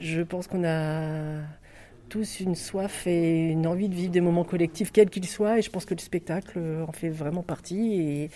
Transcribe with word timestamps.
je 0.00 0.22
pense 0.22 0.46
qu'on 0.46 0.64
a 0.64 1.40
tous 2.08 2.40
une 2.40 2.54
soif 2.54 3.06
et 3.06 3.50
une 3.50 3.66
envie 3.66 3.88
de 3.88 3.94
vivre 3.94 4.12
des 4.12 4.20
moments 4.20 4.44
collectifs, 4.44 4.92
quels 4.92 5.10
qu'ils 5.10 5.26
soient. 5.26 5.58
Et 5.58 5.62
je 5.62 5.70
pense 5.70 5.84
que 5.84 5.94
le 5.94 6.00
spectacle 6.00 6.60
en 6.86 6.92
fait 6.92 7.08
vraiment 7.08 7.42
partie. 7.42 8.30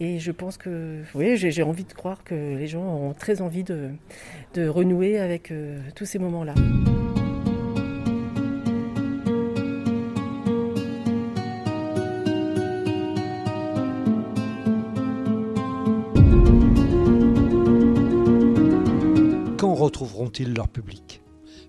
Et, 0.00 0.18
je 0.18 0.30
pense 0.30 0.56
que, 0.56 1.02
oui, 1.14 1.36
j'ai 1.36 1.62
envie 1.62 1.84
de 1.84 1.92
croire 1.92 2.22
que 2.24 2.34
les 2.34 2.66
gens 2.66 2.84
ont 2.84 3.14
très 3.14 3.40
envie 3.40 3.64
de, 3.64 3.90
de 4.54 4.68
renouer 4.68 5.18
avec 5.18 5.50
euh, 5.50 5.80
tous 5.94 6.04
ces 6.04 6.18
moments-là. 6.18 6.54
Leur 20.44 20.68
public 20.68 21.22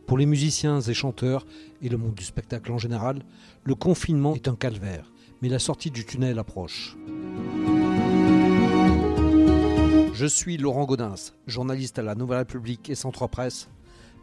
pour 0.07 0.17
les 0.17 0.25
musiciens 0.25 0.79
et 0.79 0.93
chanteurs 0.93 1.45
et 1.81 1.89
le 1.89 1.97
monde 1.97 2.15
du 2.15 2.23
spectacle 2.23 2.71
en 2.71 2.77
général, 2.77 3.21
le 3.63 3.75
confinement 3.75 4.33
est 4.33 4.47
un 4.47 4.55
calvaire, 4.55 5.11
mais 5.41 5.49
la 5.49 5.59
sortie 5.59 5.91
du 5.91 6.05
tunnel 6.05 6.39
approche. 6.39 6.97
Je 10.13 10.25
suis 10.25 10.57
Laurent 10.57 10.85
Gaudens, 10.85 11.33
journaliste 11.45 11.99
à 11.99 12.03
la 12.03 12.15
Nouvelle 12.15 12.39
République 12.39 12.89
et 12.89 12.95
Centre 12.95 13.27
Presse. 13.27 13.69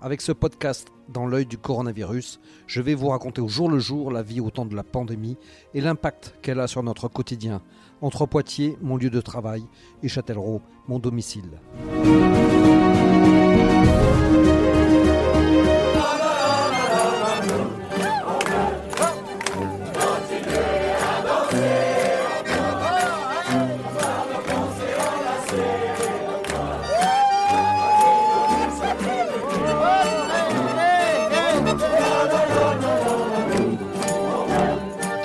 Avec 0.01 0.23
ce 0.23 0.33
podcast 0.33 0.89
dans 1.09 1.27
l'œil 1.27 1.47
du 1.47 1.57
coronavirus, 1.57 2.41
je 2.67 2.81
vais 2.81 2.95
vous 2.95 3.09
raconter 3.09 3.41
au 3.41 3.49
jour 3.49 3.71
le 3.71 3.79
jour 3.79 4.11
la 4.11 4.23
vie 4.23 4.41
au 4.41 4.51
temps 4.51 4.67
de 4.67 4.75
la 4.75 4.83
pandémie 4.83 5.37
et 5.73 5.81
l'impact 5.81 6.35
qu'elle 6.43 6.61
a 6.61 6.67
sur 6.67 6.83
notre 6.83 7.09
quotidien, 7.09 7.63
entre 8.01 8.27
Poitiers, 8.27 8.77
mon 8.83 8.97
lieu 8.97 9.11
de 9.11 9.21
travail, 9.21 9.65
et 10.03 10.09
Châtellerault, 10.09 10.63
mon 10.89 10.99
domicile. 10.99 11.61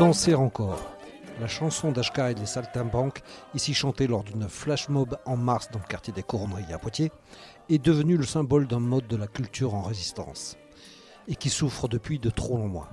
Encore. 0.09 0.89
La 1.39 1.47
chanson 1.47 1.91
d'Ashka 1.91 2.31
et 2.31 2.33
des 2.33 2.47
Saltimbanques, 2.47 3.21
ici 3.53 3.75
chantée 3.75 4.07
lors 4.07 4.23
d'une 4.23 4.49
flash 4.49 4.89
mob 4.89 5.19
en 5.27 5.37
mars 5.37 5.69
dans 5.71 5.77
le 5.77 5.85
quartier 5.85 6.11
des 6.11 6.23
Couronneries 6.23 6.73
à 6.73 6.79
Poitiers, 6.79 7.11
est 7.69 7.77
devenue 7.77 8.17
le 8.17 8.25
symbole 8.25 8.65
d'un 8.65 8.79
mode 8.79 9.07
de 9.07 9.15
la 9.15 9.27
culture 9.27 9.75
en 9.75 9.83
résistance 9.83 10.57
et 11.27 11.35
qui 11.35 11.51
souffre 11.51 11.87
depuis 11.87 12.17
de 12.17 12.31
trop 12.31 12.57
longs 12.57 12.69
mois. 12.69 12.89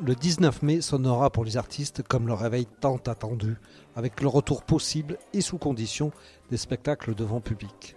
Le 0.00 0.14
19 0.14 0.62
mai 0.62 0.80
sonnera 0.80 1.30
pour 1.30 1.44
les 1.44 1.56
artistes 1.56 2.04
comme 2.04 2.28
le 2.28 2.34
réveil 2.34 2.66
tant 2.66 2.98
attendu, 2.98 3.56
avec 3.96 4.20
le 4.20 4.28
retour 4.28 4.62
possible 4.62 5.18
et 5.32 5.40
sous 5.40 5.58
condition 5.58 6.12
des 6.52 6.56
spectacles 6.56 7.16
devant 7.16 7.40
public. 7.40 7.96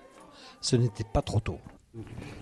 Ce 0.61 0.75
n'était 0.75 1.05
pas 1.13 1.21
trop 1.21 1.41
tôt. 1.41 1.59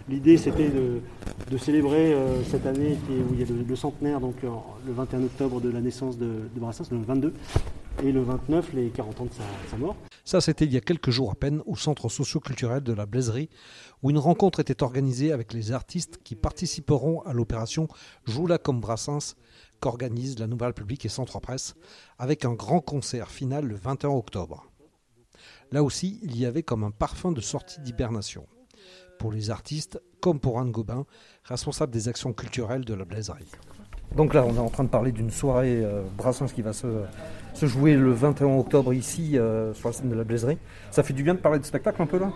L'idée, 0.07 0.37
c'était 0.37 0.69
de, 0.69 1.57
célébrer 1.57 2.13
euh, 2.13 2.43
cette 2.43 2.65
année 2.67 2.97
où 3.09 3.33
il 3.33 3.39
y 3.39 3.43
a 3.43 3.47
le, 3.67 3.75
centenaire, 3.75 4.19
donc 4.19 4.35
euh, 4.43 4.49
le 4.85 4.93
21 4.93 5.23
octobre 5.23 5.59
de 5.59 5.69
la 5.69 5.81
naissance 5.81 6.17
de, 6.17 6.49
Brassens, 6.55 6.91
le 6.91 6.99
22, 6.99 7.33
et 8.03 8.11
le 8.11 8.21
29, 8.21 8.73
les 8.73 8.89
40 8.89 9.21
ans 9.21 9.25
de 9.25 9.31
sa, 9.69 9.77
mort. 9.77 9.95
Ça, 10.23 10.39
c'était 10.39 10.65
il 10.65 10.73
y 10.73 10.77
a 10.77 10.81
quelques 10.81 11.09
jours 11.09 11.31
à 11.31 11.35
peine 11.35 11.63
au 11.65 11.75
centre 11.75 12.09
socio-culturel 12.09 12.83
de 12.83 12.93
la 12.93 13.07
Blaiserie, 13.07 13.49
où 14.03 14.11
une 14.11 14.19
rencontre 14.19 14.59
était 14.59 14.83
organisée 14.83 15.31
avec 15.31 15.53
les 15.53 15.71
artistes 15.71 16.19
qui 16.23 16.35
participeront 16.35 17.21
à 17.21 17.33
l'opération 17.33 17.87
Joue-la 18.25 18.59
comme 18.59 18.79
Brassens, 18.79 19.35
qu'organise 19.79 20.37
la 20.37 20.45
Nouvelle 20.45 20.69
République 20.69 21.05
et 21.05 21.09
Centre 21.09 21.39
Presse, 21.39 21.73
avec 22.19 22.45
un 22.45 22.53
grand 22.53 22.81
concert 22.81 23.29
final 23.29 23.65
le 23.65 23.75
21 23.75 24.09
octobre. 24.09 24.65
Là 25.71 25.83
aussi, 25.83 26.19
il 26.21 26.37
y 26.37 26.45
avait 26.45 26.63
comme 26.63 26.83
un 26.83 26.91
parfum 26.91 27.31
de 27.31 27.41
sortie 27.41 27.81
d'hibernation 27.81 28.45
pour 29.19 29.31
les 29.31 29.51
artistes, 29.51 30.01
comme 30.21 30.39
pour 30.39 30.59
Anne 30.59 30.71
Gobin, 30.71 31.05
responsable 31.43 31.91
des 31.91 32.07
actions 32.07 32.33
culturelles 32.33 32.85
de 32.85 32.95
la 32.95 33.05
Blaiserie. 33.05 33.51
Donc 34.15 34.33
là, 34.33 34.43
on 34.43 34.55
est 34.55 34.59
en 34.59 34.69
train 34.69 34.85
de 34.85 34.89
parler 34.89 35.11
d'une 35.11 35.29
soirée 35.29 35.83
euh, 35.83 36.01
Brassens 36.17 36.47
qui 36.47 36.63
va 36.63 36.73
se, 36.73 36.87
jouer 37.61 37.93
le 37.93 38.11
21 38.11 38.57
octobre 38.57 38.93
ici, 38.93 39.37
euh, 39.37 39.73
sur 39.73 39.89
la 39.89 39.93
scène 39.93 40.09
de 40.09 40.15
la 40.15 40.23
Blaiserie. 40.23 40.57
Ça 40.89 41.03
fait 41.03 41.13
du 41.13 41.21
bien 41.21 41.35
de 41.35 41.39
parler 41.39 41.59
de 41.59 41.65
spectacle 41.65 42.01
un 42.01 42.07
peu 42.07 42.17
là? 42.17 42.31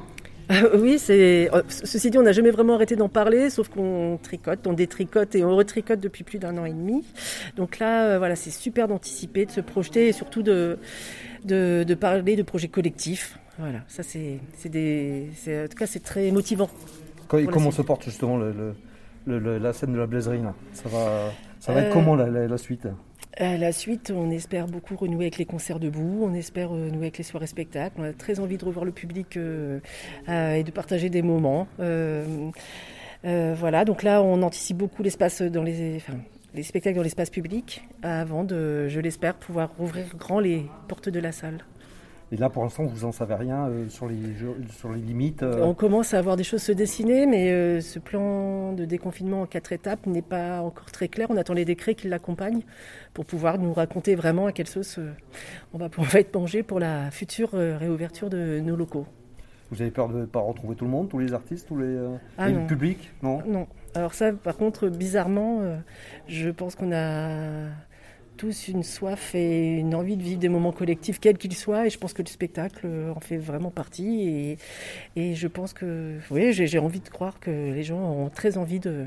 Oui, 0.78 1.00
c'est. 1.00 1.50
Euh, 1.54 1.62
ceci 1.70 2.12
dit, 2.12 2.18
on 2.18 2.24
n'a 2.24 2.34
jamais 2.34 2.52
vraiment 2.52 2.76
arrêté 2.76 2.98
d'en 2.98 3.08
parler, 3.08 3.50
sauf 3.50 3.70
qu'on 3.70 4.20
tricote, 4.22 4.68
on 4.68 4.74
détricote 4.74 5.36
et 5.36 5.44
on 5.46 5.56
retricote 5.56 6.02
depuis 6.02 6.26
plus 6.26 6.38
d'un 6.38 6.58
an 6.58 6.66
et 6.66 6.74
demi. 6.74 7.06
Donc 7.56 7.80
là, 7.80 8.18
voilà, 8.18 8.36
c'est 8.36 8.52
super 8.52 8.90
d'anticiper, 8.90 9.46
de 9.46 9.52
se 9.52 9.62
projeter 9.62 10.10
et 10.10 10.12
surtout 10.12 10.44
de, 10.44 10.78
de 11.46 11.94
parler 11.94 12.36
de 12.36 12.44
projets 12.44 12.68
collectifs. 12.68 13.40
Voilà, 13.60 13.80
ça 13.88 14.02
c'est, 14.02 14.40
des, 14.66 15.30
en 15.48 15.68
tout 15.68 15.78
cas 15.78 15.86
c'est 15.86 16.02
très 16.04 16.32
motivant. 16.32 16.70
comment 17.28 17.72
se 17.72 17.82
porte 17.84 18.04
justement 18.04 18.38
le, 18.38 18.74
la 19.58 19.74
scène 19.74 19.94
de 19.94 20.00
la 20.00 20.08
blaiserie 20.08 20.42
Ça 20.74 20.90
va, 20.90 21.32
ça 21.60 21.72
va 21.74 21.82
être 21.82 21.92
euh, 21.92 21.94
comment 21.94 22.16
la, 22.16 22.58
suite? 22.58 22.88
euh, 23.42 23.58
La 23.58 23.72
suite, 23.72 24.12
on 24.16 24.32
espère 24.32 24.68
beaucoup 24.68 24.96
renouer 24.96 25.26
avec 25.26 25.38
les 25.38 25.46
concerts 25.46 25.80
debout, 25.80 26.22
on 26.24 26.34
espère 26.34 26.70
renouer 26.70 26.98
avec 26.98 27.18
les 27.20 27.24
soirées 27.24 27.48
spectacles. 27.48 27.96
On 28.00 28.04
a 28.04 28.14
très 28.14 28.40
envie 28.40 28.58
de 28.58 28.66
revoir 28.66 28.86
le 28.86 28.92
public 28.92 29.38
euh, 29.38 29.80
et 30.28 30.64
de 30.64 30.72
partager 30.72 31.10
des 31.10 31.22
moments. 31.22 31.68
voilà, 33.24 33.86
donc 33.86 34.02
là 34.04 34.22
on 34.24 34.42
anticipe 34.42 34.78
beaucoup 34.78 35.04
l'espace 35.04 35.44
dans 35.44 35.64
les, 35.64 36.02
les 36.56 36.64
spectacles 36.64 36.98
dans 36.98 37.04
l'espace 37.04 37.30
public 37.30 37.88
avant 38.02 38.44
de, 38.44 38.88
je 38.88 39.00
l'espère, 39.00 39.36
pouvoir 39.36 39.70
rouvrir 39.78 40.06
grand 40.18 40.40
les 40.40 40.66
portes 40.88 41.10
de 41.10 41.20
la 41.20 41.32
salle. 41.32 41.64
Et 42.34 42.36
là, 42.36 42.50
pour 42.50 42.64
l'instant, 42.64 42.86
vous 42.86 43.06
n'en 43.06 43.12
savez 43.12 43.36
rien 43.36 43.68
euh, 43.68 43.88
sur, 43.90 44.08
les, 44.08 44.18
sur 44.76 44.92
les 44.92 45.00
limites 45.00 45.44
euh 45.44 45.62
On 45.62 45.76
commence 45.76 46.16
à 46.16 46.18
avoir 46.18 46.36
des 46.36 46.44
choses 46.44 46.64
se 46.64 46.72
dessiner, 46.72 47.28
mais 47.28 47.52
euh, 47.52 47.80
ce 47.80 48.00
plan 48.00 48.74
de 48.74 48.86
déconfinement 48.86 49.44
en 49.44 49.46
quatre 49.46 49.72
étapes 49.72 50.08
n'est 50.08 50.24
pas 50.24 50.62
encore 50.62 50.90
très 50.90 51.10
clair. 51.10 51.28
On 51.30 51.38
attend 51.38 51.54
les 51.54 51.64
décrets 51.64 51.94
qui 51.94 52.08
l'accompagnent 52.08 52.64
pour 53.14 53.26
pouvoir 53.26 53.60
nous 53.60 53.72
raconter 53.72 54.16
vraiment 54.16 54.48
à 54.48 54.52
quelle 54.52 54.68
sauce 54.68 55.00
on 55.76 55.78
va, 55.78 55.90
pouvoir 55.90 56.16
être 56.16 56.34
mangé 56.34 56.64
pour 56.64 56.80
la 56.80 57.12
future 57.12 57.52
réouverture 57.52 58.32
de 58.32 58.60
nos 58.62 58.76
locaux. 58.76 59.06
Vous 59.70 59.84
avez 59.84 59.92
peur 59.92 60.10
de 60.10 60.22
ne 60.22 60.26
pas 60.26 60.40
retrouver 60.40 60.76
tout 60.76 60.86
le 60.86 60.92
monde, 60.92 61.10
tous 61.10 61.20
les 61.20 61.34
artistes, 61.34 61.68
tous 61.68 61.78
les, 61.78 62.00
ah 62.40 62.50
le 62.50 62.66
public 62.66 63.12
Non? 63.22 63.44
Non. 63.46 63.68
Alors 63.94 64.16
ça, 64.16 64.34
par 64.34 64.58
contre, 64.58 64.88
bizarrement, 64.88 65.62
je 66.28 66.50
pense 66.50 66.74
qu'on 66.74 66.92
a 66.92 67.68
tous 68.38 68.68
une 68.68 68.84
soif 68.84 69.36
et 69.36 69.78
une 69.78 69.96
envie 69.96 70.18
de 70.18 70.24
vivre 70.24 70.40
des 70.40 70.50
moments 70.50 70.72
collectifs, 70.72 71.20
quels 71.20 71.38
qu'ils 71.38 71.56
soient. 71.56 71.88
Et 71.88 71.90
je 71.90 71.98
pense 71.98 72.14
que 72.14 72.22
le 72.22 72.28
spectacle 72.28 72.88
en 73.16 73.20
fait 73.20 73.38
vraiment 73.38 73.72
partie. 73.72 74.22
Et, 74.28 74.58
et 75.16 75.36
je 75.36 75.48
pense 75.48 75.74
que, 75.74 76.18
oui, 76.32 76.54
j'ai 76.54 76.80
envie 76.80 77.00
de 77.00 77.10
croire 77.10 77.40
que 77.40 77.52
les 77.52 77.84
gens 77.84 78.00
ont 78.00 78.30
très 78.30 78.58
envie 78.58 78.80
de, 78.80 79.06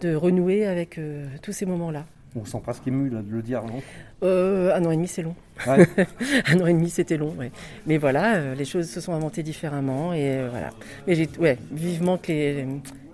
de 0.00 0.14
renouer 0.14 0.66
avec 0.66 0.98
euh, 0.98 1.26
tous 1.42 1.52
ces 1.52 1.66
moments-là. 1.66 2.06
On 2.36 2.44
sent 2.44 2.58
presque 2.64 2.86
ému 2.88 3.10
de 3.10 3.22
le 3.28 3.42
dire, 3.42 3.62
non? 3.62 3.80
Euh, 4.24 4.74
Un 4.74 4.84
an 4.84 4.90
et 4.90 4.96
demi, 4.96 5.06
c'est 5.06 5.22
long. 5.22 5.36
un 5.66 6.60
an 6.60 6.66
et 6.66 6.72
demi, 6.72 6.90
c'était 6.90 7.16
long. 7.16 7.32
Ouais. 7.38 7.52
Mais 7.86 7.96
voilà, 7.96 8.34
euh, 8.36 8.54
les 8.56 8.64
choses 8.64 8.90
se 8.90 9.00
sont 9.00 9.12
inventées 9.12 9.44
différemment. 9.44 10.12
Et 10.12 10.48
voilà. 10.50 10.70
Mais 11.06 11.14
j'ai, 11.14 11.28
ouais, 11.38 11.58
vivement 11.70 12.18
que 12.18 12.32
les, 12.32 12.66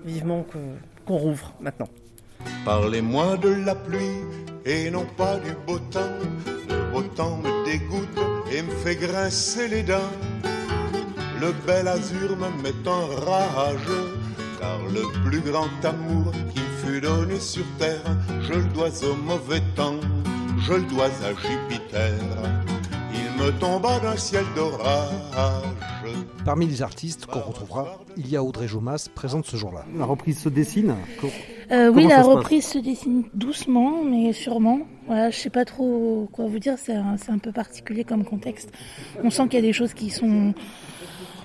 vivement 0.06 0.46
qu'on 1.06 1.16
rouvre 1.16 1.54
maintenant. 1.60 1.88
Parlez-moi 2.64 3.36
de 3.38 3.48
la 3.48 3.74
pluie 3.74 4.24
et 4.64 4.90
non 4.90 5.06
pas 5.16 5.36
du 5.38 5.52
beau 5.66 5.78
temps. 5.78 6.00
Le 6.68 6.92
beau 6.92 7.02
temps 7.02 7.38
me 7.38 7.64
dégoûte 7.64 8.18
et 8.52 8.62
me 8.62 8.70
fait 8.70 8.96
grincer 8.96 9.68
les 9.68 9.82
dents. 9.82 10.12
Le 11.40 11.52
bel 11.66 11.88
azur 11.88 12.36
me 12.36 12.62
met 12.62 12.86
en 12.86 13.06
rage, 13.24 13.80
car 14.60 14.78
le 14.92 15.02
plus 15.24 15.40
grand 15.40 15.70
amour 15.84 16.32
qui 16.54 16.60
fut 16.84 17.00
donné 17.00 17.40
sur 17.40 17.64
terre, 17.78 18.04
je 18.42 18.52
le 18.52 18.64
dois 18.64 18.90
au 19.04 19.14
mauvais 19.16 19.62
temps, 19.74 20.00
je 20.58 20.74
le 20.74 20.82
dois 20.82 21.06
à 21.06 21.30
Jupiter. 21.30 22.20
Il 23.14 23.42
me 23.42 23.50
tomba 23.58 23.98
d'un 24.00 24.16
ciel 24.16 24.44
d'orage. 24.54 25.64
Parmi 26.44 26.66
les 26.66 26.82
artistes 26.82 27.24
qu'on 27.24 27.40
retrouvera, 27.40 28.00
il 28.16 28.28
y 28.28 28.36
a 28.36 28.42
Audrey 28.42 28.68
Jomas, 28.68 29.08
présente 29.14 29.46
ce 29.46 29.56
jour-là. 29.56 29.84
La 29.96 30.04
reprise 30.04 30.38
se 30.40 30.48
dessine 30.50 30.94
euh, 31.70 31.90
Oui, 31.90 32.06
la 32.06 32.22
reprise 32.22 32.64
se 32.66 32.78
dessine 32.78 33.24
doucement, 33.34 34.04
mais 34.04 34.32
sûrement. 34.32 34.80
Voilà, 35.06 35.30
je 35.30 35.36
sais 35.36 35.50
pas 35.50 35.64
trop 35.64 36.28
quoi 36.32 36.46
vous 36.46 36.58
dire, 36.58 36.76
c'est 36.78 36.94
un, 36.94 37.38
peu 37.38 37.52
particulier 37.52 38.04
comme 38.04 38.24
contexte. 38.24 38.70
On 39.24 39.30
sent 39.30 39.44
qu'il 39.44 39.54
y 39.54 39.62
a 39.62 39.66
des 39.66 39.72
choses 39.72 39.94
qui 39.94 40.10
sont 40.10 40.54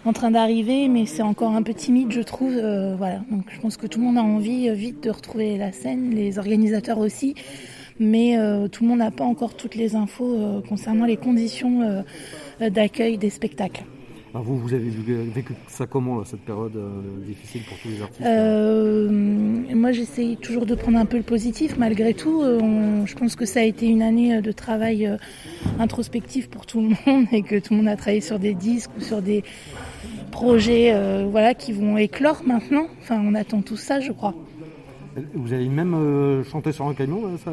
en 0.06 0.13
train 0.13 0.31
d'arriver, 0.31 0.88
mais 0.88 1.06
c'est 1.06 1.24
encore 1.24 1.56
un 1.56 1.63
peu 1.63 1.74
timide, 1.74 2.12
je 2.12 2.22
trouve. 2.22 2.54
Euh, 2.56 2.95
voilà, 2.95 3.22
donc 3.31 3.45
je 3.50 3.60
pense 3.60 3.77
que 3.77 3.88
tout 3.88 4.00
le 4.00 4.06
monde 4.06 4.18
a 4.18 4.24
envie 4.24 4.69
euh, 4.69 4.74
vite 4.74 5.04
de 5.04 5.10
retrouver 5.10 5.57
la 5.57 5.72
scène, 5.72 6.12
les 6.12 6.38
organisateurs 6.38 7.00
aussi, 7.00 7.33
mais 8.00 8.38
tout 8.72 8.83
le 8.83 8.89
monde 8.89 9.00
n'a 9.00 9.12
pas 9.12 9.24
encore 9.24 9.56
toutes 9.56 9.75
les 9.75 9.95
infos 9.95 10.62
concernant 10.68 11.06
les 11.06 11.16
conditions 11.16 12.04
d'accueil 12.60 13.18
des 13.18 13.30
spectacles. 13.30 13.86
Vous, 14.42 14.58
vous 14.58 14.74
avez 14.74 14.90
vécu 14.90 15.54
ça 15.68 15.86
comment, 15.86 16.24
cette 16.26 16.42
période 16.42 16.76
euh, 16.76 17.26
difficile 17.26 17.62
pour 17.64 17.78
tous 17.78 17.88
les 17.90 18.02
artistes 18.02 18.22
euh, 18.26 19.10
Moi, 19.74 19.92
j'essaye 19.92 20.38
toujours 20.38 20.66
de 20.66 20.76
prendre 20.76 20.98
un 20.98 21.06
peu 21.06 21.18
le 21.18 21.24
positif. 21.24 21.78
Malgré 21.78 22.14
tout, 22.14 22.42
euh, 22.42 23.06
je 23.06 23.16
pense 23.16 23.36
que 23.36 23.46
ça 23.46 23.62
a 23.62 23.64
été 23.64 23.86
une 23.86 24.02
année 24.02 24.42
de 24.42 24.52
travail 24.52 25.10
introspectif 25.80 26.50
pour 26.50 26.66
tout 26.66 26.82
le 26.82 26.90
monde 27.12 27.28
et 27.32 27.44
que 27.44 27.60
tout 27.60 27.74
le 27.74 27.78
monde 27.78 27.88
a 27.88 27.96
travaillé 27.96 28.22
sur 28.22 28.40
des 28.40 28.54
disques 28.54 28.92
ou 28.98 29.02
sur 29.02 29.22
des 29.22 29.44
projets 30.32 30.94
voilà, 31.30 31.54
qui 31.54 31.72
vont 31.72 31.98
éclore 31.98 32.42
maintenant. 32.46 32.88
Enfin, 33.02 33.22
on 33.24 33.36
attend 33.36 33.62
tout 33.62 33.78
ça, 33.78 34.00
je 34.00 34.12
crois. 34.12 34.34
Vous 35.34 35.54
avez 35.54 35.68
même 35.70 35.94
euh, 35.94 36.44
chanté 36.44 36.74
sur 36.74 36.88
un 36.88 36.94
camion, 36.94 37.22
ça, 37.44 37.52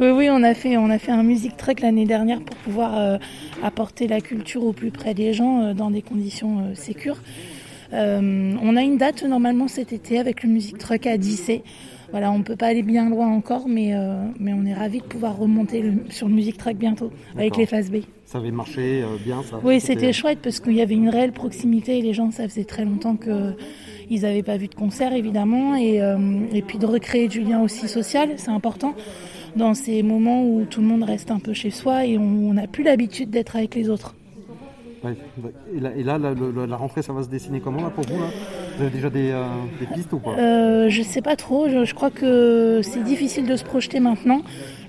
Oui, 0.00 0.08
oui, 0.14 0.28
on 0.30 0.42
a 0.42 0.54
fait, 0.54 0.78
on 0.78 0.88
a 0.88 0.98
fait 0.98 1.12
un 1.12 1.22
music 1.22 1.56
truck 1.58 1.80
l'année 1.80 2.06
dernière 2.06 2.40
pour 2.40 2.56
pouvoir 2.56 2.96
euh, 2.96 3.18
apporter 3.62 4.08
la 4.08 4.22
culture 4.22 4.64
au 4.64 4.72
plus 4.72 4.90
près 4.90 5.12
des 5.12 5.34
gens 5.34 5.60
euh, 5.60 5.74
dans 5.74 5.90
des 5.90 6.00
conditions 6.00 6.74
sécures. 6.74 7.18
on 7.92 8.76
a 8.76 8.82
une 8.82 8.96
date 8.96 9.24
normalement 9.24 9.68
cet 9.68 9.92
été 9.92 10.18
avec 10.18 10.42
le 10.42 10.48
music 10.48 10.78
truck 10.78 11.06
à 11.06 11.18
Dissé. 11.18 11.62
Voilà, 12.10 12.30
on 12.30 12.42
peut 12.42 12.56
pas 12.56 12.66
aller 12.66 12.82
bien 12.82 13.08
loin 13.08 13.28
encore, 13.28 13.68
mais, 13.68 13.94
mais 14.38 14.52
on 14.52 14.66
est 14.66 14.74
ravis 14.74 14.98
de 14.98 15.04
pouvoir 15.04 15.38
remonter 15.38 15.82
sur 16.10 16.28
le 16.28 16.34
music 16.34 16.58
truck 16.58 16.76
bientôt 16.76 17.10
avec 17.36 17.56
les 17.56 17.64
phases 17.64 17.90
B. 17.90 18.00
Ça 18.26 18.36
avait 18.36 18.50
marché 18.50 19.02
bien, 19.24 19.42
ça? 19.42 19.60
Oui, 19.64 19.80
c'était 19.80 20.12
chouette 20.12 20.40
parce 20.42 20.60
qu'il 20.60 20.74
y 20.74 20.82
avait 20.82 20.94
une 20.94 21.08
réelle 21.08 21.32
proximité 21.32 21.98
et 21.98 22.02
les 22.02 22.12
gens, 22.12 22.30
ça 22.30 22.46
faisait 22.46 22.64
très 22.64 22.84
longtemps 22.84 23.16
que 23.16 23.54
ils 24.12 24.22
n'avaient 24.22 24.42
pas 24.42 24.58
vu 24.58 24.68
de 24.68 24.74
concert 24.74 25.14
évidemment 25.14 25.74
euh, 25.74 26.16
et, 26.52 26.60
puis 26.60 26.78
de 26.78 26.86
recréer 26.86 27.28
du 27.28 27.40
lien 27.40 27.62
aussi 27.62 27.88
social, 27.88 28.28
c'est 28.36 28.50
important 28.50 28.94
dans 29.56 29.74
ces 29.74 30.02
moments 30.02 30.44
où 30.44 30.64
tout 30.64 30.82
le 30.82 30.86
monde 30.86 31.02
reste 31.02 31.30
un 31.30 31.38
peu 31.38 31.54
chez 31.54 31.70
soi 31.70 32.04
et 32.04 32.18
on 32.18 32.52
n'a 32.52 32.66
plus 32.66 32.84
l'habitude 32.84 33.30
d'être 33.30 33.56
avec 33.56 33.74
les 33.74 33.88
autres. 33.88 34.14
Et 35.74 36.04
là, 36.04 36.18
la, 36.18 36.76
rentrée, 36.76 37.02
ça 37.02 37.12
va 37.12 37.22
se 37.22 37.28
dessiner 37.28 37.60
comment 37.60 37.82
là, 37.82 37.90
pour 37.90 38.04
vous 38.06 38.16
Vous 38.16 38.82
avez 38.82 38.90
déjà 38.90 39.10
des, 39.10 39.30
euh, 39.32 39.46
pistes 39.92 40.12
ou 40.12 40.18
pas? 40.18 40.30
Euh, 40.38 40.88
Je 40.88 41.00
ne 41.00 41.04
sais 41.04 41.22
pas 41.22 41.34
trop. 41.34 41.68
Je, 41.68 41.92
crois 41.92 42.10
que 42.10 42.80
c'est 42.84 43.02
difficile 43.02 43.46
de 43.46 43.56
se 43.56 43.64
projeter 43.64 43.98
maintenant 43.98 44.42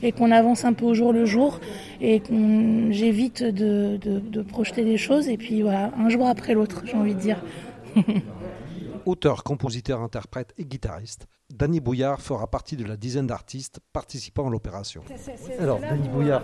et 0.04 0.12
qu'on 0.12 0.30
avance 0.30 0.66
un 0.66 0.74
peu 0.74 0.86
au 0.86 0.94
jour 0.94 1.14
le 1.14 1.26
jour 1.26 1.60
et 2.00 2.20
qu'on 2.20 2.92
j'évite 2.92 3.44
de, 3.44 3.98
de 3.98 4.42
projeter 4.44 4.84
des 4.84 4.98
choses 4.98 5.30
et 5.30 5.38
puis 5.38 5.64
voilà, 5.64 5.92
un 5.98 6.10
jour 6.10 6.28
après 6.28 6.54
l'autre, 6.54 6.84
j'ai 6.86 6.96
envie 6.96 7.16
de 7.16 7.20
dire. 7.20 7.44
auteur, 9.06 9.44
compositeur, 9.44 10.02
interprète 10.02 10.54
et 10.58 10.66
guitariste. 10.66 11.28
Danny 11.54 11.80
Bouillard 11.80 12.20
fera 12.20 12.48
partie 12.48 12.76
de 12.76 12.84
la 12.84 12.98
dizaine 12.98 13.28
d'artistes 13.28 13.80
participant 13.92 14.48
à 14.48 14.50
l'opération. 14.50 15.04
Alors, 15.60 15.80
Danny 15.80 16.08
Bouillard, 16.10 16.42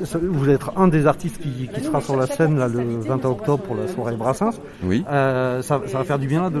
vous 0.00 0.48
êtes 0.50 0.62
un 0.76 0.88
des 0.88 1.06
artistes 1.06 1.40
qui, 1.40 1.68
sera 1.82 2.00
sur 2.00 2.16
la 2.16 2.26
scène 2.26 2.56
le 2.56 2.98
20 2.98 3.24
octobre 3.26 3.62
pour 3.62 3.76
la 3.76 3.86
soirée 3.86 4.16
Brassens. 4.16 4.60
Oui. 4.82 5.04
Euh, 5.08 5.62
ça, 5.62 5.78
va 5.78 6.04
faire 6.04 6.18
du 6.18 6.26
bien 6.26 6.50
de, 6.50 6.58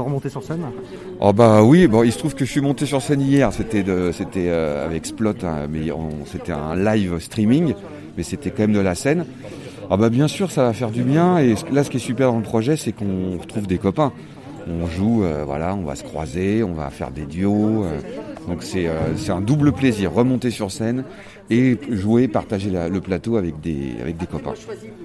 remonter 0.00 0.28
sur 0.28 0.42
scène 0.42 0.64
Oh 1.20 1.32
bah 1.32 1.62
oui, 1.62 1.86
bon, 1.86 2.02
il 2.02 2.10
se 2.10 2.18
trouve 2.18 2.34
que 2.34 2.44
je 2.44 2.50
suis 2.50 2.60
monté 2.60 2.84
sur 2.84 3.00
scène 3.00 3.20
hier, 3.20 3.52
c'était 3.52 3.84
euh, 3.86 4.84
avec 4.84 5.06
Splot, 5.06 5.34
hein, 5.44 5.68
mais 5.70 5.92
c'était 6.26 6.52
un 6.52 6.74
live 6.74 7.20
streaming, 7.20 7.74
mais 8.16 8.24
c'était 8.24 8.50
quand 8.50 8.62
même 8.62 8.72
de 8.72 8.80
la 8.80 8.96
scène. 8.96 9.24
Ah 9.90 9.96
bah 9.96 10.10
bien 10.10 10.28
sûr, 10.28 10.50
ça 10.50 10.64
va 10.64 10.72
faire 10.72 10.90
du 10.90 11.02
bien. 11.02 11.38
Et 11.38 11.54
là, 11.70 11.82
ce 11.82 11.90
qui 11.90 11.96
est 11.96 12.00
super 12.00 12.30
dans 12.30 12.38
le 12.38 12.42
projet, 12.42 12.76
c'est 12.76 12.92
qu'on 12.92 13.38
retrouve 13.38 13.66
des 13.66 13.78
copains 13.78 14.12
on 14.68 14.86
joue, 14.86 15.24
euh, 15.24 15.44
voilà, 15.44 15.74
on 15.74 15.82
va 15.82 15.96
se 15.96 16.04
croiser, 16.04 16.62
on 16.62 16.74
va 16.74 16.90
faire 16.90 17.10
des 17.10 17.24
duos. 17.24 17.84
Euh. 17.84 17.98
donc 18.46 18.64
euh, 18.74 19.12
c'est 19.16 19.32
un 19.32 19.40
double 19.40 19.72
plaisir, 19.72 20.12
remonter 20.12 20.50
sur 20.50 20.70
scène 20.70 21.04
et 21.50 21.78
jouer, 21.90 22.28
partager 22.28 22.70
le 22.70 23.00
plateau 23.00 23.36
avec 23.36 23.60
des, 23.60 23.94
avec 24.00 24.16
des 24.16 24.26
copains. 24.26 24.54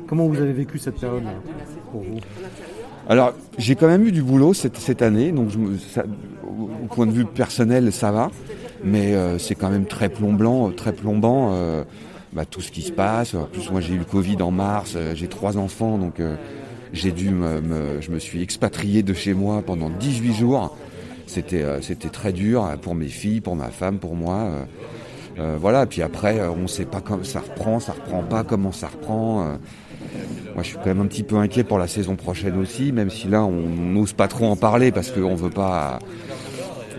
Comment 0.07 0.27
vous 0.27 0.41
avez 0.41 0.53
vécu 0.53 0.77
cette 0.77 0.99
période 0.99 1.23
pour 1.91 2.01
vous? 2.01 2.19
Alors 3.07 3.33
j'ai 3.57 3.75
quand 3.75 3.87
même 3.87 4.05
eu 4.05 4.11
du 4.11 4.21
boulot 4.21 4.53
cette, 4.53 4.77
cette 4.77 5.01
année, 5.01 5.31
donc 5.31 5.49
au 6.45 6.87
point 6.87 7.05
de 7.05 7.11
vue 7.11 7.25
personnel 7.25 7.91
ça 7.91 8.11
va, 8.11 8.31
mais 8.83 9.13
c'est 9.39 9.55
quand 9.55 9.69
même 9.69 9.85
très 9.85 10.09
plombant, 10.09 10.69
très 10.71 10.93
plombant. 10.93 11.53
Bah, 12.33 12.45
tout 12.45 12.61
ce 12.61 12.71
qui 12.71 12.81
se 12.81 12.91
passe. 12.91 13.35
En 13.35 13.43
plus, 13.43 13.69
moi, 13.69 13.79
j'ai 13.79 13.93
eu 13.93 13.99
le 13.99 14.05
Covid 14.05 14.41
en 14.41 14.49
mars. 14.49 14.97
j'ai 15.13 15.27
trois 15.27 15.55
enfants, 15.55 15.99
donc 15.99 16.19
j'ai 16.93 17.11
dû 17.11 17.31
me, 17.31 17.99
je 18.01 18.11
me 18.11 18.19
suis 18.19 18.41
expatrié 18.41 19.03
de 19.03 19.13
chez 19.13 19.33
moi 19.33 19.63
pendant 19.65 19.89
18 19.89 20.33
jours. 20.33 20.77
C'était, 21.25 21.63
euh, 21.63 21.81
c'était 21.81 22.09
très 22.09 22.31
dur 22.31 22.69
pour 22.81 22.93
mes 22.93 23.07
filles, 23.07 23.41
pour 23.41 23.55
ma 23.55 23.69
femme, 23.69 23.97
pour 23.97 24.15
moi. 24.15 24.35
Euh, 24.35 24.65
euh 25.39 25.57
voilà, 25.59 25.87
puis 25.87 26.03
après, 26.03 26.39
euh, 26.39 26.51
on 26.51 26.63
ne 26.63 26.67
sait 26.67 26.85
pas 26.85 27.01
quand 27.01 27.25
ça 27.25 27.39
reprend, 27.39 27.79
ça 27.79 27.93
reprend 27.93 28.21
pas, 28.21 28.43
comment 28.43 28.71
ça 28.71 28.87
reprend. 28.87 29.57
moi, 30.53 30.61
je 30.61 30.67
suis 30.67 30.75
quand 30.75 30.85
même 30.85 31.01
un 31.01 31.07
petit 31.07 31.23
peu 31.23 31.37
inquiet 31.37 31.63
pour 31.63 31.79
la 31.79 31.87
saison 31.87 32.15
prochaine 32.15 32.59
aussi, 32.59 32.91
même 32.91 33.09
si 33.09 33.27
là, 33.27 33.43
on 33.43 33.51
n'ose 33.51 34.13
pas 34.13 34.27
trop 34.27 34.45
en 34.45 34.55
parler 34.55 34.91
parce 34.91 35.09
qu'on 35.09 35.33
veut 35.33 35.49
pas, 35.49 35.97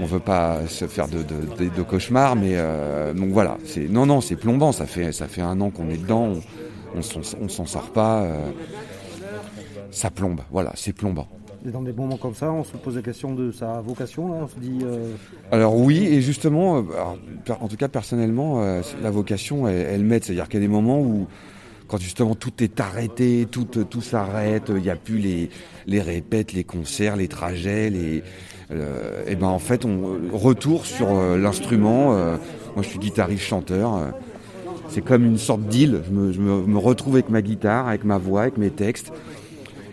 on 0.01 0.07
veut 0.07 0.19
pas 0.19 0.67
se 0.67 0.87
faire 0.87 1.07
de, 1.07 1.19
de, 1.19 1.69
de, 1.69 1.83
cauchemars. 1.83 2.35
Mais 2.35 2.57
donc 3.15 3.29
voilà, 3.29 3.59
c'est 3.65 3.89
non, 3.89 4.07
non, 4.07 4.21
c'est 4.21 4.37
plombant. 4.37 4.73
Ça 4.73 4.87
fait, 4.87 5.13
ça 5.13 5.29
fait 5.29 5.43
un 5.43 5.61
an 5.61 5.71
qu'on 5.71 5.89
est 5.91 5.99
dedans, 5.99 6.33
on, 6.97 7.01
on 7.41 7.49
s'en 7.49 7.67
sort 7.67 7.91
pas 7.91 8.27
ça 9.95 10.11
plombe. 10.11 10.41
Voilà, 10.51 10.73
c'est 10.75 10.93
plombant. 10.93 11.29
Et 11.67 11.71
dans 11.71 11.81
des 11.81 11.93
moments 11.93 12.19
comme 12.19 12.35
ça, 12.35 12.53
on 12.53 12.63
se 12.63 12.77
pose 12.77 12.97
la 12.97 13.03
question 13.03 13.35
de 13.35 13.51
sa 13.51 13.81
vocation, 13.81 14.29
là, 14.29 14.41
on 14.43 14.49
se 14.49 14.59
dit... 14.59 14.81
Euh, 14.85 15.15
Alors 15.51 15.77
oui, 15.77 16.07
et 16.07 16.21
justement, 16.21 16.77
euh, 16.79 16.83
en 17.59 17.69
tout 17.69 17.77
cas 17.77 17.89
personnellement, 17.89 18.63
euh, 18.63 18.83
la 19.03 19.11
vocation, 19.11 19.67
elle, 19.67 20.05
m'aide. 20.05 20.25
C'est-à-dire 20.25 20.49
qu'il 20.49 20.61
y 20.61 20.63
a 20.63 20.67
des 20.67 20.73
moments 20.73 21.01
où, 21.01 21.27
quand 21.89 21.99
justement 21.99 22.35
tout 22.35 22.53
est 22.63 22.81
arrêté, 22.81 23.47
tout, 23.51 23.65
tout 23.65 24.03
s'arrête, 24.03 24.65
il 24.69 24.83
n'y 24.83 24.91
a 24.91 24.97
plus 24.97 25.17
les, 25.17 25.49
les 25.87 26.03
répètes, 26.03 26.53
les 26.53 26.65
concerts, 26.65 27.17
les 27.17 27.29
trajets, 27.29 27.89
les... 27.89 28.23
et 29.27 29.37
ben 29.37 29.47
en 29.47 29.59
fait, 29.59 29.87
on 29.87 30.19
retour 30.33 30.85
sur 30.85 31.15
l'instrument. 31.37 32.13
moi, 32.13 32.83
je 32.83 32.89
suis 32.89 32.99
guitariste-chanteur. 32.99 34.13
c'est 34.89 35.03
comme 35.03 35.25
une 35.25 35.39
sorte 35.39 35.63
d'île. 35.63 36.03
Je, 36.07 36.11
me, 36.11 36.33
je 36.33 36.41
me 36.41 36.79
retrouve 36.79 37.15
avec 37.15 37.31
ma 37.31 37.41
guitare, 37.43 37.89
avec 37.89 38.05
ma 38.05 38.19
voix, 38.19 38.43
avec 38.43 38.59
mes 38.59 38.71
textes. 38.71 39.13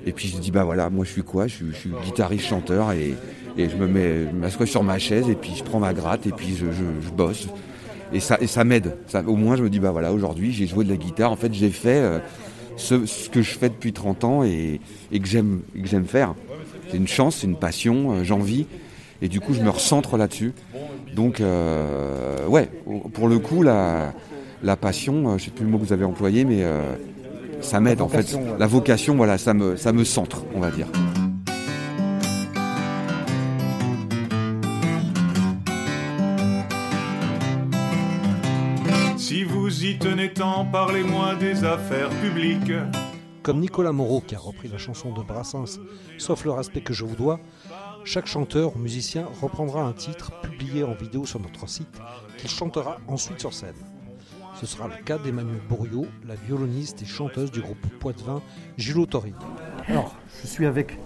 Et 0.06 0.12
puis 0.12 0.28
je 0.28 0.38
dis 0.38 0.52
bah 0.52 0.64
voilà, 0.64 0.90
moi 0.90 1.06
je 1.06 1.12
suis 1.12 1.24
quoi? 1.24 1.48
Je 1.48 1.56
suis, 1.56 1.92
guitariste 2.06 2.46
chanteur 2.46 2.92
et, 2.92 3.16
je 3.58 3.76
me 3.76 3.88
mets, 3.88 4.32
m'assois 4.34 4.66
sur 4.66 4.84
ma 4.84 4.98
chaise 4.98 5.30
et 5.30 5.36
puis 5.36 5.54
je 5.56 5.64
prends 5.64 5.80
ma 5.80 5.94
gratte 5.94 6.26
et 6.26 6.32
puis 6.32 6.56
je, 6.56 7.10
bosse. 7.12 7.48
Et 8.14 8.20
ça, 8.20 8.38
et 8.42 8.48
ça 8.48 8.64
m'aide. 8.64 8.98
au 9.28 9.36
moins 9.36 9.56
je 9.56 9.64
me 9.64 9.70
dis 9.70 9.80
bah 9.80 9.92
voilà, 9.92 10.12
aujourd'hui 10.12 10.52
j'ai 10.52 10.68
joué 10.68 10.84
de 10.84 10.90
la 10.90 10.98
guitare. 10.98 11.32
En 11.32 11.36
fait 11.36 11.54
j'ai 11.54 11.70
fait 11.70 12.00
euh, 12.00 12.20
ce, 12.78 12.96
que 13.30 13.42
je 13.42 13.52
fais 13.52 13.70
depuis 13.70 13.94
30 13.94 14.24
ans 14.24 14.44
et, 14.44 14.80
que 15.12 15.28
j'aime 15.28 15.62
que 15.76 15.88
j'aime 15.88 16.06
faire. 16.06 16.34
C'est 16.90 16.98
une 16.98 17.08
chance, 17.08 17.38
c'est 17.38 17.48
une 17.48 17.58
passion, 17.58 18.12
euh, 18.12 18.24
j'en 18.24 18.40
vis. 18.40 18.66
Et 19.22 19.28
du 19.28 19.40
coup 19.40 19.54
je 19.54 19.62
me 19.62 19.70
recentre 19.70 20.18
là-dessus. 20.18 20.54
Donc 21.16 21.42
euh, 21.42 22.48
ouais, 22.48 22.70
pour 23.14 23.28
le 23.28 23.38
coup 23.38 23.62
la, 23.62 24.14
la 24.64 24.76
passion, 24.76 25.38
je 25.38 25.46
sais 25.46 25.52
plus 25.52 25.66
le 25.66 25.70
mot 25.70 25.78
que 25.78 25.86
vous 25.86 25.94
avez 25.94 26.06
employé, 26.06 26.44
mais 26.44 26.66
ça 27.62 27.80
m'aide 27.80 28.02
en 28.02 28.08
fait. 28.08 28.38
La 28.60 28.68
vocation, 28.68 29.16
voilà, 29.16 29.38
ça 29.38 29.54
me, 29.54 29.76
ça 29.76 29.94
me 29.94 30.04
centre, 30.04 30.44
on 30.56 30.60
va 30.60 30.72
dire. 30.72 30.88
Si 39.18 39.44
vous 39.44 39.86
y 39.86 39.98
tenez 39.98 40.34
tant, 40.34 40.66
parlez-moi 40.66 41.36
des 41.36 41.64
affaires 41.64 42.10
publiques. 42.22 42.74
Comme 43.44 43.60
Nicolas 43.60 43.92
Moreau 43.92 44.22
qui 44.22 44.36
a 44.36 44.40
repris 44.40 44.68
la 44.68 44.78
chanson 44.78 45.12
de 45.14 45.24
Brassens, 45.24 45.80
Sauf 46.18 46.46
le 46.46 46.52
respect 46.52 46.82
que 46.82 46.94
je 46.94 47.04
vous 47.04 47.16
dois, 47.16 47.40
chaque 48.04 48.28
chanteur 48.28 48.76
ou 48.76 48.80
musicien 48.80 49.28
reprendra 49.42 49.82
un 49.82 49.94
titre 49.94 50.32
publié 50.42 50.84
en 50.84 50.94
vidéo 50.94 51.26
sur 51.26 51.40
notre 51.40 51.68
site 51.68 52.00
qu'il 52.38 52.50
chantera 52.50 52.98
ensuite 53.08 53.40
sur 53.40 53.54
scène. 53.54 53.74
Ce 54.62 54.68
sera 54.68 54.88
le 54.88 55.04
cas 55.04 55.18
d'Emmanuel 55.18 55.60
Bourriot, 55.68 56.06
la 56.28 56.36
violoniste 56.36 57.02
et 57.02 57.06
chanteuse 57.06 57.50
du 57.50 57.62
groupe 57.62 57.80
Poitevin 58.00 58.44
Jules 58.78 59.08
Torrid. 59.08 59.34
Alors, 59.88 60.16
je 60.40 60.46
suis 60.46 60.68
avec 60.68 61.00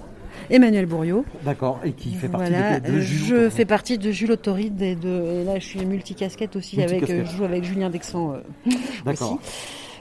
Emmanuel 0.50 0.85
Bourriot. 0.88 1.24
D'accord, 1.45 1.79
et 1.85 1.93
qui 1.93 2.15
fait 2.15 2.27
partie 2.27 2.51
de, 2.51 3.00
Jules 3.00 3.25
Je 3.25 3.50
fais 3.50 3.63
partie 3.63 3.97
de 3.97 4.12
Jules 4.12 4.33
Autoride 4.33 4.81
et, 4.81 4.95
de, 4.95 5.45
là 5.45 5.57
je 5.57 5.63
suis 5.63 5.85
multicasquette 5.85 6.57
aussi, 6.57 6.81
avec, 6.81 7.09
euh, 7.09 7.24
je 7.24 7.31
joue 7.38 7.45
avec 7.45 7.63
Julien 7.63 7.89
Dexan 7.89 8.33
euh, 8.33 8.71
D'accord. 9.05 9.39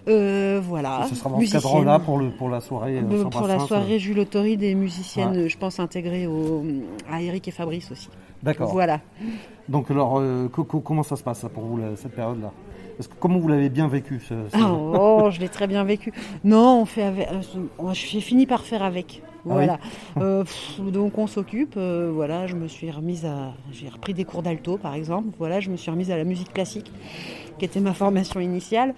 Euh, 0.09 0.61
voilà. 0.61 1.07
ce 1.09 1.15
sera 1.15 1.31
dans 1.31 1.41
ce 1.41 1.53
cadre-là 1.53 2.01
pour, 2.01 2.19
le, 2.19 2.31
pour 2.31 2.49
la 2.49 2.61
soirée. 2.61 2.99
Euh, 2.99 3.25
pour 3.27 3.47
la 3.47 3.61
soirée, 3.61 4.01
Jules 4.01 4.19
Autoride 4.19 4.65
et 4.65 4.75
musicienne, 4.75 5.47
je 5.47 5.57
pense, 5.57 5.79
intégrée 5.79 6.27
au, 6.27 6.65
à 7.09 7.23
Eric 7.23 7.47
et 7.47 7.53
Fabrice 7.53 7.93
aussi. 7.93 8.09
D'accord. 8.43 8.73
Voilà. 8.73 9.01
Donc, 9.69 9.93
alors, 9.93 10.21
comment 10.51 11.05
ça 11.05 11.15
se 11.15 11.23
passe 11.23 11.47
pour 11.55 11.63
vous, 11.63 11.81
cette 11.95 12.17
période-là? 12.17 12.51
Que 12.99 13.15
comment 13.19 13.39
vous 13.39 13.49
l'avez 13.49 13.69
bien 13.69 13.89
vécu 13.89 14.21
Oh, 14.55 15.29
je 15.31 15.41
l'ai 15.41 15.49
très 15.49 15.67
bien 15.67 15.85
vécu. 15.85 16.13
Non, 16.45 16.81
on 16.81 16.85
fait 16.85 17.03
avec. 17.03 17.29
Euh, 17.29 17.93
j'ai 17.93 18.21
fini 18.21 18.47
par 18.47 18.63
faire 18.63 18.83
avec. 18.83 19.23
Ah 19.25 19.53
voilà. 19.53 19.79
Euh, 20.19 20.45
donc 20.79 21.19
on 21.19 21.27
s'occupe. 21.27 21.75
Euh, 21.77 22.11
voilà, 22.15 22.47
je 22.47 22.55
me 22.55 22.69
suis 22.69 22.91
remise 22.91 23.25
à. 23.25 23.53
J'ai 23.73 23.89
repris 23.89 24.15
des 24.15 24.25
cours 24.25 24.43
d'alto, 24.43 24.79
par 24.79 24.95
exemple. 24.95 25.29
Voilà, 25.39 25.61
je 25.61 25.71
me 25.71 25.77
suis 25.77 25.91
remise 25.91 26.11
à 26.11 26.17
la 26.17 26.25
musique 26.25 26.53
classique, 26.53 26.91
qui 27.59 27.65
était 27.65 27.81
ma 27.81 27.95
formation 27.95 28.41
initiale. 28.41 28.95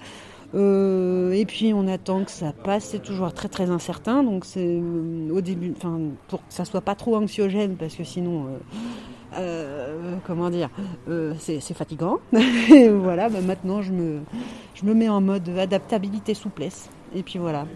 et 0.55 1.45
puis 1.49 1.73
on 1.75 1.89
attend 1.89 2.25
que 2.25 2.31
ça 2.31 2.53
passe, 2.53 2.85
c'est 2.85 3.03
toujours 3.03 3.33
très 3.33 3.49
très 3.49 3.71
incertain, 3.71 4.23
donc 4.23 4.45
c'est 4.45 4.81
au 5.31 5.41
début, 5.41 5.73
enfin 5.77 5.99
pour 6.29 6.41
que 6.47 6.53
ça 6.53 6.65
soit 6.65 6.83
pas 6.83 6.95
trop 6.95 7.17
anxiogène, 7.17 7.77
parce 7.77 7.95
que 7.95 8.05
sinon 8.05 8.47
euh, 9.39 10.17
comment 10.27 10.51
dire, 10.51 10.69
euh, 11.09 11.35
c'est 11.39 11.61
fatigant. 11.75 12.19
et 12.73 12.89
voilà, 12.91 13.29
bah, 13.29 13.41
maintenant 13.41 13.83
je 13.83 13.93
me, 13.93 14.21
je 14.75 14.85
me 14.85 14.95
mets 14.95 15.09
en 15.09 15.21
mode 15.21 15.49
adaptabilité, 15.49 16.35
souplesse. 16.35 16.89
Et 17.15 17.23
puis 17.23 17.39
voilà. 17.39 17.67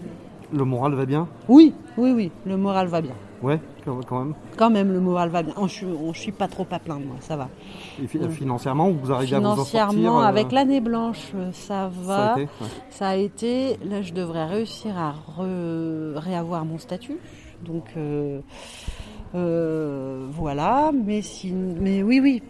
Le 0.52 0.64
moral 0.64 0.94
va 0.94 1.06
bien? 1.06 1.28
Oui, 1.48 1.74
oui, 1.96 2.12
oui, 2.12 2.32
le 2.44 2.56
moral 2.56 2.88
va 2.88 3.00
bien. 3.00 3.14
Ouais, 3.42 3.58
quand 3.84 4.18
même. 4.18 4.34
Quand 4.56 4.68
même, 4.68 4.92
le 4.92 5.00
moral 5.00 5.30
va 5.30 5.42
bien. 5.42 5.54
Je 5.66 5.86
ne 5.86 6.12
suis 6.12 6.32
pas 6.32 6.48
trop 6.48 6.66
à 6.70 6.78
plaindre, 6.78 7.06
moi, 7.06 7.16
ça 7.20 7.36
va. 7.36 7.48
Et 8.02 8.06
financièrement, 8.06 8.90
vous 8.90 9.12
arrivez 9.12 9.36
à 9.36 9.40
vous 9.40 9.46
en 9.46 9.56
sortir 9.56 9.88
Financièrement, 9.88 10.20
euh, 10.20 10.26
avec 10.26 10.52
l'année 10.52 10.80
blanche, 10.80 11.32
ça 11.52 11.90
va. 12.02 12.36
Ça 12.90 13.08
a, 13.08 13.16
été, 13.16 13.78
Là, 13.84 14.02
je 14.02 14.12
devrais 14.12 14.44
réussir 14.46 14.98
à 14.98 15.14
réavoir 16.16 16.64
mon 16.64 16.78
statut. 16.78 17.18
Donc, 17.64 17.84
euh, 17.96 18.40
voilà, 19.32 20.90
mais, 20.92 21.22
si, 21.22 21.52
mais 21.52 22.02
oui, 22.02 22.20
oui, 22.20 22.42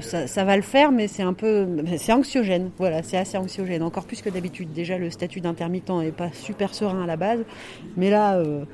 ça, 0.00 0.44
va 0.44 0.56
le 0.56 0.62
faire, 0.62 0.90
mais 0.92 1.08
c'est 1.08 1.22
un 1.22 1.32
peu, 1.32 1.66
c'est 1.98 2.12
anxiogène. 2.12 2.70
Voilà, 2.78 3.02
c'est 3.02 3.16
assez 3.16 3.38
anxiogène, 3.38 3.82
encore 3.82 4.06
plus 4.06 4.22
que 4.22 4.30
d'habitude. 4.30 4.72
Déjà, 4.72 4.98
le 4.98 5.10
statut 5.10 5.40
d'intermittent 5.40 5.90
n'est 5.90 6.12
pas 6.12 6.32
super 6.32 6.74
serein 6.74 7.02
à 7.02 7.06
la 7.06 7.16
base, 7.16 7.44
mais 7.96 8.10
là, 8.10 8.36
euh, 8.36 8.64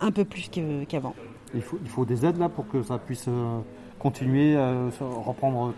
un 0.00 0.10
peu 0.10 0.24
plus 0.24 0.50
qu'avant. 0.88 1.14
il, 1.54 1.62
faut, 1.62 2.04
des 2.04 2.24
aides 2.24 2.38
là 2.38 2.48
pour 2.48 2.68
que 2.68 2.82
ça 2.82 2.98
puisse 2.98 3.26
euh, 3.28 3.60
continuer 3.98 4.56
à 4.56 4.74
reprendre 5.00 5.74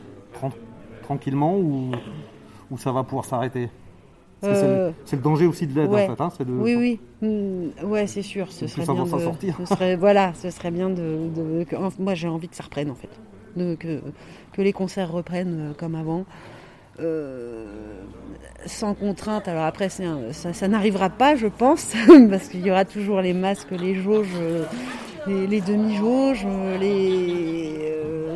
tranquillement 1.03 1.57
ou, 1.59 1.93
ça 2.79 2.93
va 2.93 3.03
pouvoir 3.03 3.27
s'arrêter? 3.27 3.65
euh, 3.65 3.69
c'est 4.43 5.17
le, 5.17 5.23
danger 5.23 5.47
aussi 5.47 5.67
de 5.67 5.75
l'aide 5.75 5.91
en 5.91 5.97
fait. 5.97 6.21
Hein, 6.21 6.31
oui, 6.49 6.75
oui, 6.75 7.01
mm, 7.21 7.87
ouais, 7.87 8.07
c'est 8.07 8.23
sûr. 8.23 8.51
Ce 8.51 8.67
serait 8.67 8.85
bien 8.85 9.05
de, 9.05 9.09
sortir. 9.09 9.57
Ce 9.59 9.67
serait, 9.67 9.97
voilà, 9.97 10.33
ce 10.35 10.51
serait 10.51 10.71
bien 10.71 10.91
de. 10.91 11.65
moi, 11.99 12.15
j'ai 12.15 12.29
envie 12.29 12.49
que 12.49 12.57
ça 12.57 12.65
reprenne 12.65 12.91
en 12.91 12.95
fait, 12.95 13.11
de, 13.57 13.75
que, 13.75 14.01
que 14.53 14.63
les 14.63 14.73
concerts 14.73 15.11
reprennent 15.11 15.71
euh, 15.71 15.75
comme 15.75 15.95
avant. 15.95 16.25
Euh, 17.01 17.67
sans 18.67 18.95
contrainte. 18.95 19.49
Alors 19.49 19.65
après, 19.65 19.89
ça, 19.89 20.05
ça 20.33 20.69
n'arrivera 20.69 21.09
pas, 21.09 21.37
je 21.37 21.47
pense, 21.47 21.95
parce 22.31 22.49
qu'il 22.49 22.61
y 22.61 22.71
aura 22.71 22.85
toujours 22.85 23.21
les 23.21 23.33
masques, 23.33 23.71
les 23.71 23.95
jauges, 23.95 24.29
les, 25.27 25.61
demi-jauges, 25.61 26.47
les 26.79 27.93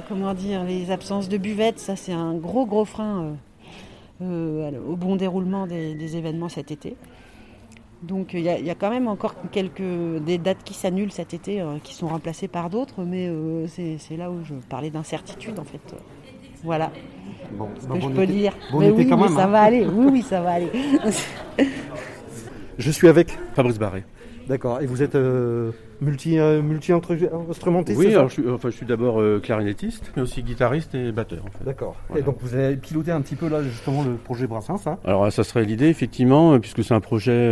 comment 0.09 0.35
dire, 0.35 0.65
les 0.65 0.91
absences 0.91 1.29
de 1.29 1.39
buvettes. 1.39 1.79
Ça, 1.79 1.97
c'est 1.97 2.13
un 2.13 2.35
gros 2.35 2.67
gros 2.67 2.85
frein 2.85 3.23
euh, 3.23 3.33
au 4.21 4.97
bon 4.97 5.17
déroulement 5.17 5.67
des, 5.67 6.17
événements 6.17 6.49
cet 6.49 6.71
été. 6.71 6.97
Donc 8.03 8.35
il 8.35 8.41
y, 8.41 8.71
a 8.71 8.75
quand 8.75 8.91
même 8.91 9.09
encore 9.09 9.35
quelques 9.51 9.83
des 10.25 10.39
dates 10.39 10.63
qui 10.65 10.75
s'annulent 10.75 11.13
cet 11.13 11.33
été, 11.33 11.61
euh, 11.61 11.79
qui 11.83 11.95
sont 11.95 12.09
remplacées 12.09 12.47
par 12.47 12.69
d'autres, 12.69 13.03
mais 13.05 13.27
euh, 13.27 13.67
c'est 13.67 14.17
là 14.17 14.31
où 14.31 14.45
je 14.45 14.55
parlais 14.69 14.91
d'incertitude 14.91 15.59
en 15.59 15.65
fait. 15.65 15.81
Voilà. 16.63 16.93
Bon, 17.53 17.69
ce 17.81 17.87
que 17.87 18.01
je 18.01 18.09
peux 18.09 18.27
dire. 18.27 18.53
mais 18.79 18.91
oui, 18.91 19.07
mais 19.07 19.29
ça 19.29 19.47
va 19.47 19.63
aller. 19.63 19.87
Oui, 19.87 20.09
oui, 20.13 20.23
ça 20.23 20.41
va 20.41 20.53
aller. 20.53 20.71
je 22.79 22.91
suis 22.91 23.09
avec 23.09 23.31
Fabrice 23.55 23.79
Barré. 23.79 24.05
D'accord. 24.49 24.81
Et 24.81 24.87
vous 24.87 25.03
êtes 25.03 25.15
euh, 25.15 25.73
multi, 26.01 26.39
euh, 26.39 26.63
multi 26.63 26.93
instrumentiste 26.93 27.99
Oui, 27.99 28.15
alors 28.15 28.29
je 28.29 28.35
suis, 28.35 28.49
enfin, 28.49 28.71
je 28.71 28.77
suis 28.77 28.87
d'abord 28.87 29.21
euh, 29.21 29.41
clarinettiste, 29.41 30.13
mais 30.17 30.23
aussi 30.23 30.43
guitariste 30.43 30.95
et 30.95 31.11
batteur. 31.13 31.45
D'accord. 31.65 31.97
Et 32.17 32.23
donc 32.23 32.37
vous 32.41 32.55
avez 32.55 32.77
piloté 32.77 33.11
un 33.11 33.21
petit 33.21 33.37
peu 33.37 33.49
là 33.49 33.63
justement 33.63 34.05
le 34.05 34.15
projet 34.15 34.47
Brassens. 34.47 34.79
ça 34.79 34.91
hein? 34.93 34.99
Alors 35.05 35.33
ça 35.33 35.45
serait 35.45 35.65
l'idée 35.65 35.89
effectivement, 35.89 36.59
puisque 36.61 36.85
c'est 36.85 36.95
un 36.95 37.01
projet 37.01 37.51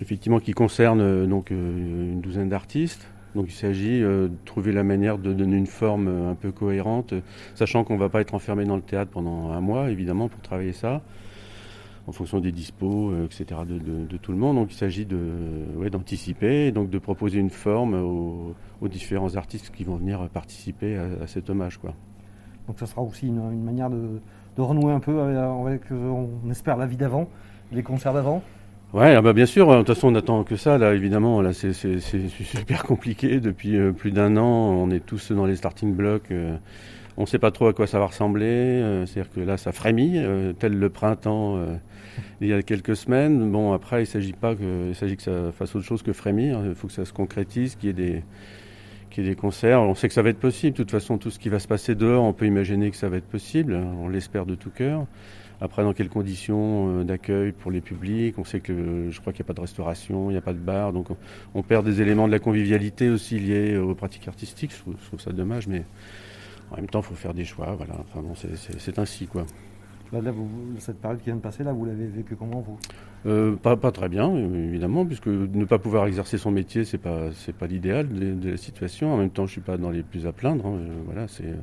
effectivement 0.00 0.40
qui 0.40 0.52
concerne 0.52 1.26
donc 1.26 1.50
une 1.50 2.20
douzaine 2.20 2.48
d'artistes. 2.48 3.06
Donc 3.34 3.46
il 3.48 3.54
s'agit 3.54 4.00
de 4.00 4.30
trouver 4.46 4.72
la 4.72 4.82
manière 4.82 5.18
de 5.18 5.32
donner 5.32 5.56
une 5.56 5.66
forme 5.66 6.08
un 6.08 6.34
peu 6.34 6.50
cohérente, 6.52 7.12
sachant 7.54 7.84
qu'on 7.84 7.94
ne 7.94 8.00
va 8.00 8.08
pas 8.08 8.22
être 8.22 8.34
enfermé 8.34 8.64
dans 8.64 8.76
le 8.76 8.82
théâtre 8.82 9.10
pendant 9.10 9.50
un 9.50 9.60
mois 9.60 9.90
évidemment 9.90 10.28
pour 10.28 10.40
travailler 10.40 10.72
ça 10.72 11.02
en 12.06 12.12
fonction 12.12 12.40
des 12.40 12.52
dispos, 12.52 13.10
euh, 13.10 13.26
etc., 13.26 13.60
de, 13.66 14.16
tout 14.16 14.32
le 14.32 14.38
monde. 14.38 14.56
Donc 14.56 14.72
il 14.72 14.76
s'agit 14.76 15.06
de, 15.06 15.88
d'anticiper, 15.90 16.70
donc 16.72 16.90
de 16.90 16.98
proposer 16.98 17.38
une 17.38 17.50
forme 17.50 17.94
aux, 17.94 18.54
différents 18.88 19.34
artistes 19.36 19.72
qui 19.74 19.84
vont 19.84 19.96
venir 19.96 20.28
participer 20.32 20.96
à, 20.96 21.26
cet 21.26 21.50
hommage. 21.50 21.78
Quoi. 21.78 21.94
Donc 22.68 22.78
ça 22.78 22.86
sera 22.86 23.02
aussi 23.02 23.26
une, 23.26 23.62
manière 23.62 23.90
de, 23.90 24.20
renouer 24.56 24.92
un 24.92 25.00
peu 25.00 25.20
avec, 25.20 25.90
euh, 25.92 26.26
on 26.44 26.50
espère, 26.50 26.76
la 26.76 26.86
vie 26.86 26.96
d'avant, 26.96 27.28
les 27.72 27.82
concerts 27.82 28.14
d'avant 28.14 28.42
Ouais, 28.94 29.14
ah 29.16 29.20
bah 29.20 29.32
bien 29.32 29.46
sûr. 29.46 29.68
De 29.68 29.78
toute 29.78 29.88
façon, 29.88 30.08
on 30.08 30.14
attend 30.14 30.44
que 30.44 30.56
ça. 30.56 30.78
Là, 30.78 30.94
évidemment, 30.94 31.42
là, 31.42 31.52
c'est, 31.52 31.72
super 31.98 32.84
compliqué. 32.84 33.40
Depuis 33.40 33.76
euh, 33.76 33.92
plus 33.92 34.12
d'un 34.12 34.36
an, 34.36 34.46
on 34.46 34.90
est 34.90 35.04
tous 35.04 35.32
dans 35.32 35.44
les 35.44 35.56
starting 35.56 35.92
blocks. 35.92 36.32
On 37.16 37.22
ne 37.22 37.26
sait 37.26 37.38
pas 37.38 37.50
trop 37.50 37.68
à 37.68 37.72
quoi 37.72 37.86
ça 37.86 37.98
va 37.98 38.06
ressembler. 38.06 39.04
c'est-à-dire 39.06 39.32
que 39.32 39.40
là, 39.40 39.56
ça 39.56 39.72
frémit, 39.72 40.20
tel 40.58 40.78
le 40.78 40.90
printemps 40.90 41.58
il 42.40 42.48
y 42.48 42.52
a 42.52 42.62
quelques 42.62 42.96
semaines. 42.96 43.50
Bon, 43.50 43.72
après, 43.72 44.02
il 44.02 44.06
s'agit 44.06 44.32
pas 44.32 44.54
que, 44.54 44.92
il 45.00 45.16
que 45.16 45.22
ça 45.22 45.52
fasse 45.52 45.74
autre 45.74 45.84
chose 45.84 46.02
que 46.02 46.12
frémir. 46.12 46.60
Il 46.66 46.74
faut 46.74 46.86
que 46.86 46.92
ça 46.92 47.04
se 47.04 47.12
concrétise, 47.12 47.76
qu'il 47.76 47.88
y 47.88 47.90
ait 47.90 48.22
des, 49.14 49.22
des 49.22 49.34
concerts. 49.34 49.80
On 49.80 49.94
sait 49.94 50.08
que 50.08 50.14
ça 50.14 50.22
va 50.22 50.30
être 50.30 50.38
possible. 50.38 50.72
De 50.72 50.82
toute 50.82 50.90
façon, 50.90 51.18
tout 51.18 51.30
ce 51.30 51.38
qui 51.38 51.48
va 51.48 51.58
se 51.58 51.68
passer 51.68 51.94
dehors, 51.94 52.24
on 52.24 52.32
peut 52.32 52.46
imaginer 52.46 52.90
que 52.90 52.96
ça 52.96 53.08
va 53.08 53.16
être 53.16 53.28
possible. 53.28 53.74
On 53.74 54.08
l'espère 54.08 54.46
de 54.46 54.54
tout 54.54 54.70
cœur. 54.70 55.06
Après, 55.60 55.82
dans 55.82 55.94
quelles 55.94 56.10
conditions 56.10 57.00
euh, 57.00 57.04
d'accueil 57.04 57.52
pour 57.52 57.70
les 57.70 57.80
publics 57.80 58.38
On 58.38 58.44
sait 58.44 58.60
que 58.60 59.08
je 59.10 59.20
crois 59.20 59.32
qu'il 59.32 59.42
n'y 59.42 59.46
a 59.46 59.48
pas 59.48 59.54
de 59.54 59.62
restauration, 59.62 60.28
il 60.28 60.34
n'y 60.34 60.38
a 60.38 60.42
pas 60.42 60.52
de 60.52 60.58
bar, 60.58 60.92
donc 60.92 61.06
on, 61.54 61.62
perd 61.62 61.82
des 61.86 62.02
éléments 62.02 62.26
de 62.26 62.32
la 62.32 62.38
convivialité 62.38 63.08
aussi 63.08 63.38
liés 63.38 63.74
aux 63.78 63.94
pratiques 63.94 64.28
artistiques. 64.28 64.72
Je 64.72 65.06
trouve, 65.06 65.18
ça 65.18 65.32
dommage, 65.32 65.66
mais 65.66 65.84
en 66.70 66.76
même 66.76 66.88
temps, 66.88 67.00
il 67.00 67.04
faut 67.04 67.14
faire 67.14 67.34
des 67.34 67.44
choix. 67.44 67.74
Voilà. 67.76 67.94
Enfin 68.00 68.22
bon, 68.22 68.34
c'est 68.34 68.98
ainsi, 68.98 69.26
quoi. 69.26 69.46
Là, 70.12 70.20
cette 70.78 71.00
période 71.00 71.18
qui 71.18 71.26
vient 71.26 71.36
de 71.36 71.40
passer, 71.40 71.64
là, 71.64 71.72
vous 71.72 71.84
l'avez 71.84 72.06
vécu 72.06 72.36
comment 72.36 72.60
vous? 72.60 72.78
Euh, 73.26 73.56
pas, 73.56 73.76
pas, 73.76 73.90
très 73.90 74.08
bien, 74.08 74.32
évidemment, 74.34 75.04
puisque 75.04 75.26
ne 75.26 75.64
pas 75.64 75.78
pouvoir 75.78 76.06
exercer 76.06 76.38
son 76.38 76.52
métier, 76.52 76.84
c'est 76.84 76.98
pas 76.98 77.32
c'est 77.32 77.54
pas 77.54 77.66
l'idéal 77.66 78.08
de, 78.08 78.50
la 78.50 78.56
situation. 78.56 79.12
En 79.12 79.16
même 79.16 79.30
temps, 79.30 79.46
je 79.46 79.52
suis 79.52 79.60
pas 79.60 79.76
dans 79.76 79.90
les 79.90 80.02
plus 80.02 80.26
à 80.26 80.32
plaindre. 80.32 80.66
Hein. 80.66 80.78
Voilà, 81.06 81.26
c'est 81.26 81.46
euh, 81.46 81.56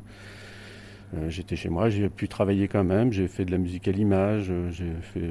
j'étais 1.29 1.55
chez 1.55 1.69
moi, 1.69 1.89
j'ai 1.89 2.09
pu 2.09 2.27
travailler 2.27 2.67
quand 2.67 2.83
même, 2.83 3.11
j'ai 3.11 3.27
fait 3.27 3.45
de 3.45 3.51
la 3.51 3.57
musique 3.57 3.87
à 3.87 3.91
l'image, 3.91 4.47
euh, 4.49 4.71
fait. 5.01 5.21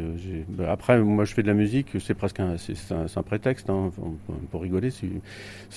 Bah, 0.49 0.71
après, 0.71 0.99
moi, 1.01 1.25
je 1.25 1.35
fais 1.35 1.43
de 1.43 1.49
la 1.49 1.55
musique, 1.55 1.89
c'est 2.01 2.15
presque 2.15 2.41
un, 2.41 2.57
c'est, 2.57 2.93
un, 2.93 3.23
prétexte 3.23 3.69
hein, 3.71 3.91
pour, 4.51 4.63
rigoler. 4.63 4.91
C'est, 4.91 5.09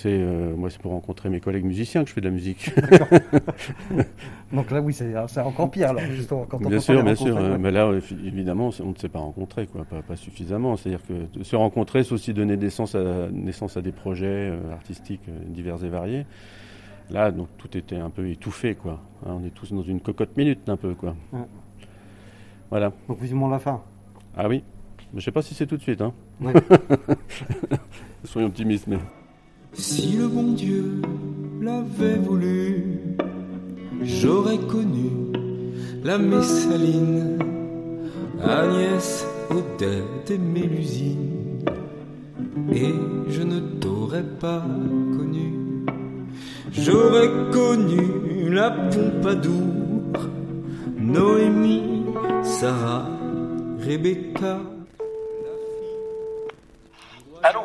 euh, 0.05 0.55
moi, 0.55 0.69
c'est 0.69 0.79
pour 0.79 0.91
rencontrer 0.91 1.29
mes 1.29 1.39
collègues 1.39 1.65
musiciens 1.65 2.03
que 2.03 2.09
je 2.09 2.13
fais 2.13 2.21
de 2.21 2.27
la 2.27 2.31
musique. 2.31 2.71
Donc 4.53 4.71
là, 4.71 4.81
oui, 4.81 4.93
c'est, 4.93 5.15
encore 5.39 5.71
pire, 5.71 5.89
alors, 5.89 6.03
justement, 6.11 6.45
quand 6.45 6.59
on 6.63 6.69
Bien 6.69 6.79
sûr, 6.79 7.03
bien 7.03 7.15
sûr. 7.15 7.59
mais 7.59 7.71
là, 7.71 7.91
évidemment, 8.25 8.69
on 8.81 8.89
ne 8.89 8.95
s'est 8.95 9.09
pas 9.09 9.19
rencontré, 9.19 9.67
quoi, 9.67 9.85
pas, 9.85 10.15
suffisamment. 10.15 10.77
C'est-à-dire 10.77 11.01
que 11.07 11.43
se 11.43 11.55
rencontrer, 11.55 12.03
c'est 12.03 12.13
aussi 12.13 12.33
donner 12.33 12.57
naissance 12.57 12.95
à, 12.95 13.29
naissance 13.31 13.77
à 13.77 13.81
des 13.81 13.91
projets 13.91 14.51
artistiques 14.71 15.27
divers 15.47 15.83
et 15.83 15.89
variés. 15.89 16.25
Là, 17.11 17.31
donc 17.31 17.49
tout 17.57 17.77
était 17.77 17.97
un 17.97 18.09
peu 18.09 18.27
étouffé, 18.29 18.75
quoi. 18.75 18.99
Hein, 19.25 19.37
on 19.39 19.45
est 19.45 19.51
tous 19.51 19.71
dans 19.71 19.83
une 19.83 20.01
cocotte 20.01 20.35
minute, 20.37 20.67
un 20.67 20.77
peu, 20.77 20.95
quoi. 20.95 21.15
Voilà. 22.69 22.91
Donc 23.07 23.21
vivement 23.21 23.47
la 23.47 23.59
fin. 23.59 23.81
Ah 24.35 24.47
oui. 24.47 24.63
Je 25.13 25.21
sais 25.21 25.31
pas 25.31 25.41
si 25.41 25.53
c'est 25.53 25.67
tout 25.67 25.77
de 25.77 25.81
suite, 25.81 26.01
hein. 26.01 26.13
Soyons 28.23 28.47
optimistes, 28.47 28.87
mais. 28.87 28.97
Si 29.73 30.17
le 30.17 30.27
bon 30.27 30.53
Dieu 30.53 31.01
l'avait 31.61 32.17
voulu, 32.17 32.99
j'aurais 34.01 34.57
connu 34.57 35.09
la 36.03 36.17
Messaline, 36.17 37.39
Agnès, 38.43 39.25
Odette 39.49 40.31
et 40.31 40.37
Mélusine, 40.37 41.59
et 42.71 42.93
je 43.29 43.41
ne 43.41 43.59
t'aurais 43.79 44.23
pas 44.23 44.61
connu 45.17 45.44
J'aurais 46.77 47.29
connu 47.51 48.49
la 48.49 48.69
Pompadour, 48.69 50.27
Noémie, 50.97 52.05
Sarah, 52.43 53.07
Rebecca. 53.79 54.59
Allô 57.43 57.61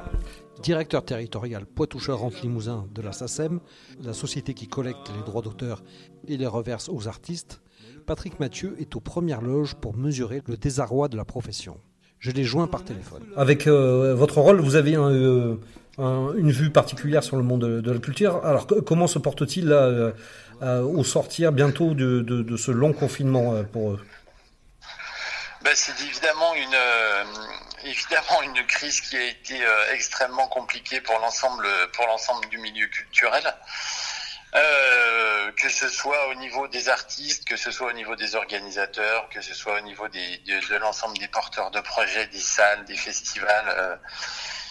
Directeur 0.63 1.05
territorial 1.05 1.67
Poitou-Charentes-Limousin 1.67 2.87
de 2.95 3.03
la 3.03 3.13
SACEM, 3.13 3.61
la 4.01 4.13
société 4.13 4.55
qui 4.55 4.69
collecte 4.69 5.11
les 5.17 5.25
droits 5.25 5.43
d'auteur 5.43 5.83
et 6.29 6.37
les 6.37 6.47
reverse 6.47 6.89
aux 6.89 7.09
artistes, 7.09 7.63
Patrick 8.07 8.39
Mathieu 8.39 8.77
est 8.79 8.95
aux 8.95 9.01
premières 9.01 9.43
loges 9.43 9.75
pour 9.75 9.97
mesurer 9.97 10.43
le 10.47 10.57
désarroi 10.57 11.09
de 11.09 11.17
la 11.17 11.25
profession. 11.25 11.81
Je 12.21 12.31
l'ai 12.31 12.45
joint 12.45 12.67
par 12.67 12.85
téléphone. 12.85 13.27
Avec 13.37 13.67
euh, 13.67 14.15
votre 14.15 14.39
rôle, 14.39 14.61
vous 14.61 14.77
avez 14.77 14.95
un, 14.95 15.11
euh, 15.11 15.57
une 15.99 16.51
vue 16.51 16.71
particulière 16.71 17.23
sur 17.23 17.37
le 17.37 17.43
monde 17.43 17.81
de, 17.81 17.91
la 17.91 17.99
culture. 17.99 18.45
Alors 18.45 18.67
comment 18.87 19.07
se 19.07 19.19
porte-t-il 19.19 19.73
euh, 19.73 20.13
euh, 20.63 20.83
au 20.83 21.03
sortir 21.03 21.53
bientôt 21.53 21.95
de, 21.95 22.57
ce 22.57 22.71
long 22.71 22.93
confinement 22.93 23.55
euh, 23.55 23.63
pour 23.63 23.93
eux? 23.93 24.07
Bah, 25.63 25.71
C'est 25.75 25.99
évidemment 26.03 26.55
une, 26.55 26.75
euh, 26.75 27.25
évidemment 27.85 28.43
une 28.43 28.67
crise 28.67 29.01
qui 29.01 29.17
a 29.17 29.25
été 29.25 29.63
euh, 29.63 29.95
extrêmement 29.95 30.49
compliquée 30.49 31.01
pour 31.01 31.19
l'ensemble, 31.19 31.67
pour 31.95 32.07
l'ensemble 32.07 32.49
du 32.49 32.59
milieu 32.59 32.87
culturel. 32.87 33.45
Euh, 34.55 35.53
que 35.53 35.69
ce 35.69 35.89
soit 35.89 36.29
au 36.29 36.35
niveau 36.35 36.67
des 36.69 36.89
artistes, 36.89 37.45
que 37.47 37.57
ce 37.57 37.71
soit 37.71 37.89
au 37.89 37.93
niveau 37.93 38.17
des 38.17 38.35
organisateurs, 38.35 39.29
que 39.29 39.41
ce 39.41 39.55
soit 39.55 39.79
au 39.79 39.81
niveau 39.83 40.09
des, 40.09 40.39
de, 40.39 40.77
l'ensemble 40.77 41.17
des 41.19 41.29
porteurs 41.29 41.71
de 41.71 41.81
projets, 41.81 42.27
des 42.27 42.41
salles, 42.41 42.85
des 42.85 42.97
festivals, 42.97 43.69
euh, 43.69 43.97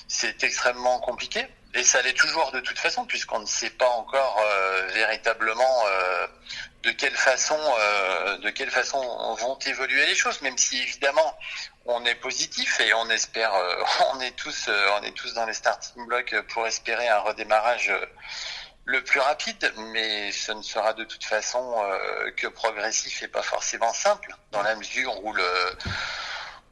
c'est 0.10 0.44
extrêmement 0.44 1.00
compliqué. 1.00 1.48
Et 1.76 1.84
ça 1.84 2.02
l'est 2.02 2.18
toujours 2.18 2.52
de 2.52 2.60
toute 2.62 2.80
façon, 2.80 3.06
puisqu'on 3.06 3.40
ne 3.40 3.46
sait 3.46 3.70
pas 3.70 3.90
encore 3.90 4.42
euh, 4.44 4.88
véritablement 4.88 5.84
euh, 5.86 6.28
de 6.82 6.92
quelle 6.92 7.16
façon, 7.16 7.60
euh, 7.80 8.38
de 8.40 8.50
quelle 8.50 8.72
façon 8.72 9.00
vont 9.36 9.58
évoluer 9.60 10.08
les 10.08 10.16
choses. 10.16 10.42
Même 10.42 10.58
si 10.58 10.82
évidemment 10.82 11.38
on 11.86 12.04
est 12.06 12.16
positif 12.16 12.80
et 12.80 12.92
on 12.96 13.08
espère, 13.12 13.54
on 14.14 14.20
est 14.20 14.36
tous, 14.36 14.68
on 15.00 15.04
est 15.04 15.12
tous 15.12 15.36
dans 15.36 15.46
les 15.46 15.54
starting 15.54 16.08
blocks 16.08 16.36
pour 16.54 16.66
espérer 16.66 17.08
un 17.08 17.20
redémarrage 17.20 17.92
le 18.89 19.03
plus 19.03 19.19
rapide, 19.19 19.72
mais 19.93 20.31
ce 20.31 20.51
ne 20.51 20.63
sera 20.63 20.93
de 20.93 21.03
toute 21.03 21.24
façon 21.24 21.75
que 22.36 22.48
progressif 22.48 23.22
et 23.22 23.27
pas 23.27 23.43
forcément 23.43 23.93
simple, 23.93 24.36
dans 24.51 24.63
la 24.63 24.75
mesure 24.75 25.24
où 25.24 25.31
le 25.31 25.43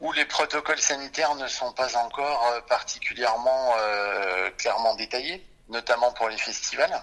où 0.02 0.12
les 0.14 0.26
protocoles 0.26 0.78
sanitaires 0.78 1.36
ne 1.36 1.48
sont 1.48 1.72
pas 1.74 1.98
encore 1.98 2.52
euh, 2.54 2.60
particulièrement 2.68 3.74
euh, 3.80 4.50
clairement 4.58 4.96
détaillés, 4.96 5.44
notamment 5.70 6.12
pour 6.14 6.30
les 6.30 6.38
festivals. 6.38 7.02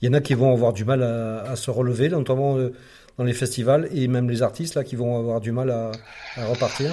Il 0.00 0.08
y 0.08 0.10
en 0.10 0.14
a 0.14 0.20
qui 0.20 0.34
vont 0.34 0.52
avoir 0.52 0.72
du 0.72 0.84
mal 0.84 1.02
à, 1.02 1.56
se 1.56 1.70
relever, 1.70 2.08
notamment 2.08 2.56
euh, 2.56 2.74
dans 3.16 3.24
les 3.24 3.32
festivals, 3.32 3.88
et 3.92 4.08
même 4.08 4.30
les 4.30 4.42
artistes 4.42 4.74
là 4.74 4.84
qui 4.84 4.96
vont 4.96 5.18
avoir 5.18 5.40
du 5.40 5.52
mal 5.52 5.70
à, 5.70 5.92
repartir. 6.46 6.92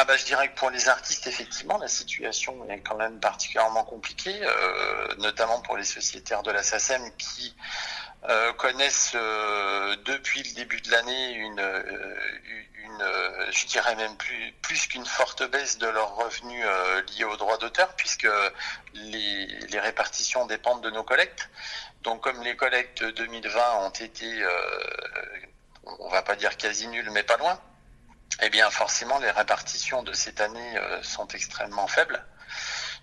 Ah 0.00 0.04
bah, 0.04 0.16
je 0.16 0.24
dirais 0.24 0.48
que 0.48 0.54
pour 0.54 0.70
les 0.70 0.88
artistes, 0.88 1.26
effectivement, 1.26 1.76
la 1.78 1.88
situation 1.88 2.64
est 2.70 2.78
quand 2.80 2.94
même 2.94 3.18
particulièrement 3.18 3.82
compliquée, 3.82 4.38
notamment 5.18 5.60
pour 5.62 5.76
les 5.76 5.82
sociétaires 5.82 6.44
de 6.44 6.52
la 6.52 6.62
SACEM 6.62 7.02
qui 7.16 7.52
connaissent 8.58 9.14
depuis 9.14 10.44
le 10.44 10.54
début 10.54 10.80
de 10.80 10.92
l'année 10.92 11.32
une, 11.32 11.60
euh, 13.00 13.46
je 13.50 13.66
dirais 13.66 13.94
même 13.96 14.16
plus, 14.16 14.52
plus 14.62 14.86
qu'une 14.86 15.06
forte 15.06 15.48
baisse 15.50 15.78
de 15.78 15.86
leurs 15.86 16.16
revenus 16.16 16.64
euh, 16.64 17.02
liés 17.02 17.24
aux 17.24 17.36
droits 17.36 17.58
d'auteur, 17.58 17.94
puisque 17.96 18.28
les, 18.94 19.46
les, 19.46 19.80
répartitions 19.80 20.46
dépendent 20.46 20.82
de 20.82 20.90
nos 20.90 21.04
collectes. 21.04 21.48
Donc 22.02 22.22
comme 22.22 22.42
les 22.42 22.56
collectes 22.56 23.04
2020 23.04 23.74
ont 23.80 23.90
été, 23.90 24.42
euh, 24.42 24.50
on 25.84 26.08
va 26.08 26.22
pas 26.22 26.36
dire 26.36 26.56
quasi 26.56 26.88
nulles, 26.88 27.10
mais 27.10 27.22
pas 27.22 27.36
loin, 27.36 27.60
eh 28.40 28.50
bien 28.50 28.70
forcément 28.70 29.18
les 29.18 29.30
répartitions 29.30 30.02
de 30.02 30.12
cette 30.12 30.40
année 30.40 30.80
sont 31.02 31.28
extrêmement 31.28 31.88
faibles. 31.88 32.24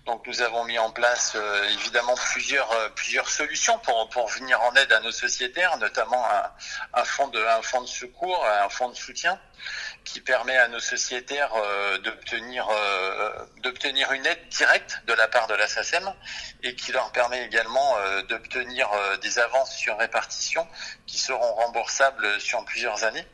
Donc 0.06 0.24
nous 0.28 0.40
avons 0.40 0.64
mis 0.64 0.78
en 0.78 0.92
place 0.92 1.32
euh, 1.34 1.68
évidemment 1.68 2.14
plusieurs 2.14 2.70
euh, 2.70 2.88
plusieurs 2.90 3.28
solutions 3.28 3.76
pour 3.80 4.08
pour 4.10 4.28
venir 4.28 4.62
en 4.62 4.72
aide 4.76 4.92
à 4.92 5.00
nos 5.00 5.10
sociétaires, 5.10 5.76
notamment 5.78 6.24
un, 6.30 7.00
un 7.00 7.04
fonds 7.04 7.26
de 7.26 7.40
un 7.40 7.60
fonds 7.60 7.82
de 7.82 7.88
secours, 7.88 8.46
un 8.46 8.68
fonds 8.68 8.88
de 8.88 8.94
soutien 8.94 9.40
qui 10.04 10.20
permet 10.20 10.56
à 10.56 10.68
nos 10.68 10.78
sociétaires 10.78 11.52
euh, 11.56 11.98
d'obtenir 11.98 12.68
d'obtenir 13.64 14.12
une 14.12 14.24
aide 14.26 14.48
directe 14.48 15.02
de 15.08 15.12
la 15.12 15.26
part 15.26 15.48
de 15.48 15.54
la 15.54 15.66
SACEM 15.66 16.08
et 16.62 16.76
qui 16.76 16.92
leur 16.92 17.10
permet 17.10 17.44
également 17.44 17.96
d'obtenir 18.28 18.88
des 19.22 19.40
avances 19.40 19.74
sur 19.74 19.98
répartition 19.98 20.68
qui 21.06 21.18
seront 21.18 21.54
remboursables 21.54 22.40
sur 22.40 22.64
plusieurs 22.64 23.02
années 23.02 23.26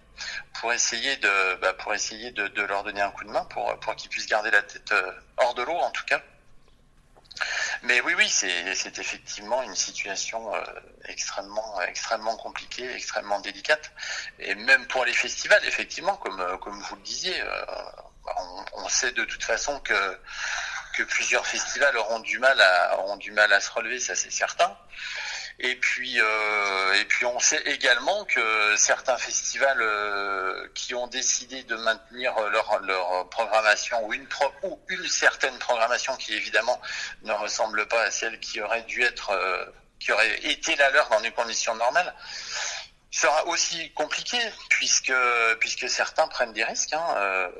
pour 0.55 0.73
essayer 0.73 1.17
de 1.17 1.55
bah, 1.61 1.73
pour 1.75 1.95
essayer 1.95 2.31
de, 2.33 2.63
leur 2.63 2.85
donner 2.85 3.01
un 3.01 3.11
coup 3.11 3.25
de 3.25 3.31
main 3.31 3.45
pour 3.47 3.79
pour 3.81 3.97
qu'ils 3.97 4.11
puissent 4.11 4.27
garder 4.27 4.51
la 4.51 4.63
tête 4.63 4.95
hors 5.37 5.55
de 5.55 5.63
l'eau 5.63 5.77
en 5.77 5.91
tout 5.91 6.05
cas 6.05 6.23
mais 7.83 8.01
oui, 8.03 8.15
oui, 8.17 8.29
c'est 8.29 8.99
effectivement 8.99 9.63
une 9.63 9.75
situation 9.75 10.55
euh, 10.55 10.63
extrêmement, 11.07 11.81
extrêmement 11.83 12.37
compliquée, 12.37 12.89
extrêmement 12.95 13.41
délicate. 13.41 13.91
Et 14.39 14.55
même 14.55 14.87
pour 14.87 15.05
les 15.05 15.13
festivals, 15.13 15.65
effectivement, 15.65 16.17
comme, 16.17 16.41
euh, 16.41 16.57
comme 16.59 16.81
vous 16.81 16.97
le 16.97 17.03
disiez, 17.03 17.41
euh, 17.41 17.65
on, 18.75 18.89
sait 18.89 19.13
de 19.13 19.25
toute 19.25 19.43
façon 19.43 19.81
que, 19.81 20.19
que 20.95 21.03
plusieurs 21.03 21.47
festivals 21.47 21.97
auront 21.97 22.21
du 22.21 22.39
mal 22.39 22.63
auront 22.99 23.17
du 23.17 23.33
mal 23.33 23.53
à 23.53 23.61
se 23.61 23.71
relever, 23.71 23.99
ça 23.99 24.15
c'est 24.15 24.31
certain. 24.31 24.77
Et 25.59 25.77
puis, 25.77 26.21
euh, 26.21 26.93
et 26.95 27.05
puis 27.05 27.27
on 27.27 27.39
sait 27.39 27.63
également 27.67 28.25
que 28.25 28.77
certains 28.77 29.17
festivals 29.19 29.81
euh, 29.81 30.67
qui 30.75 30.95
ont 30.95 31.07
décidé 31.07 31.63
de 31.65 31.77
maintenir 31.77 32.35
leur, 32.49 32.81
leur 32.81 33.29
programmation 33.29 34.05
ou 34.07 34.15
une, 34.15 34.27
ou 34.63 34.81
une 34.89 35.09
certaine 35.09 35.57
programmation 35.59 36.17
qui 36.17 36.35
évidemment 36.35 36.81
ne 37.23 37.33
ressemble 37.33 37.87
pas 37.87 38.03
à 38.03 38.11
celle 38.11 38.41
qui 38.41 38.61
aurait 38.61 38.83
dû 38.83 39.03
être, 39.03 39.31
euh, 39.31 39.65
qui 40.01 40.13
aurait 40.13 40.39
été 40.45 40.75
la 40.77 40.91
leur 40.91 41.09
dans 41.11 41.21
des 41.21 41.33
conditions 41.33 41.75
normales, 41.75 42.15
sera 43.11 43.47
aussi 43.47 43.93
compliqué 43.93 44.39
puisque 44.71 45.13
puisque 45.61 45.89
certains 45.89 46.27
prennent 46.29 46.55
des 46.55 46.65
risques. 46.65 46.95
Hein, 46.95 47.51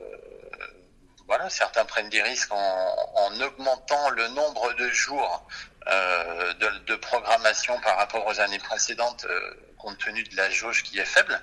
voilà, 1.27 1.49
certains 1.51 1.85
prennent 1.85 2.09
des 2.09 2.23
risques 2.23 2.53
en, 2.53 3.13
en, 3.15 3.41
augmentant 3.41 4.11
le 4.11 4.29
nombre 4.29 4.73
de 4.75 4.89
jours 4.89 5.47
euh, 5.89 6.53
de, 6.61 6.93
de, 6.93 6.97
programmation 6.97 7.75
par 7.83 7.97
rapport 7.97 8.25
aux 8.27 8.41
années 8.41 8.59
précédentes, 8.59 9.27
euh, 9.29 9.41
compte 9.79 9.99
tenu 9.99 10.23
de 10.23 10.37
la 10.37 10.49
jauge 10.49 10.85
qui 10.85 10.99
est 10.99 11.05
faible. 11.05 11.41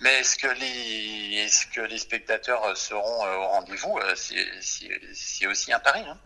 Mais 0.00 0.20
est-ce 0.20 0.36
que 0.36 0.46
les, 0.46 1.36
est-ce 1.40 1.66
que 1.66 1.82
les 1.82 1.98
spectateurs 1.98 2.74
seront 2.74 3.26
euh, 3.26 3.36
au 3.36 3.46
rendez-vous 3.48 3.98
c'est, 4.14 5.46
aussi 5.46 5.72
un 5.74 5.78
pari. 5.78 6.00
Hein. 6.08 6.16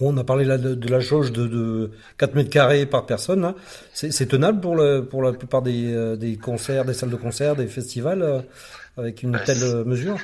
On 0.00 0.16
a 0.16 0.24
parlé 0.24 0.44
là 0.44 0.58
de, 0.58 0.88
la 0.88 0.98
jauge 0.98 1.30
de, 1.30 1.46
de, 1.46 1.92
4 2.18 2.34
mètres 2.34 2.50
carrés 2.50 2.86
par 2.86 3.06
personne. 3.06 3.54
C'est, 3.92 4.26
tenable 4.26 4.60
pour, 4.60 4.74
le, 4.74 5.06
pour 5.06 5.22
la 5.22 5.32
plupart 5.32 5.62
des, 5.62 6.16
des, 6.16 6.36
concerts, 6.36 6.84
des 6.84 6.94
salles 6.94 7.10
de 7.10 7.16
concert, 7.16 7.54
des 7.54 7.68
festivals, 7.68 8.44
avec 8.96 9.22
une 9.22 9.30
bah, 9.30 9.40
telle 9.46 9.84
mesure? 9.84 10.18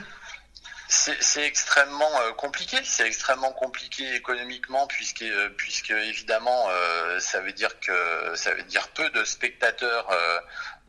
C'est 0.90 1.46
extrêmement 1.46 2.20
euh, 2.20 2.32
compliqué. 2.32 2.76
C'est 2.82 3.06
extrêmement 3.06 3.52
compliqué 3.52 4.14
économiquement 4.14 4.86
puisque, 4.88 5.22
euh, 5.22 5.48
évidemment, 5.90 6.66
euh, 6.68 7.20
ça 7.20 7.40
veut 7.40 7.52
dire 7.52 7.78
que 7.78 8.34
ça 8.34 8.52
veut 8.54 8.64
dire 8.64 8.88
peu 8.88 9.08
de 9.10 9.24
spectateurs 9.24 10.08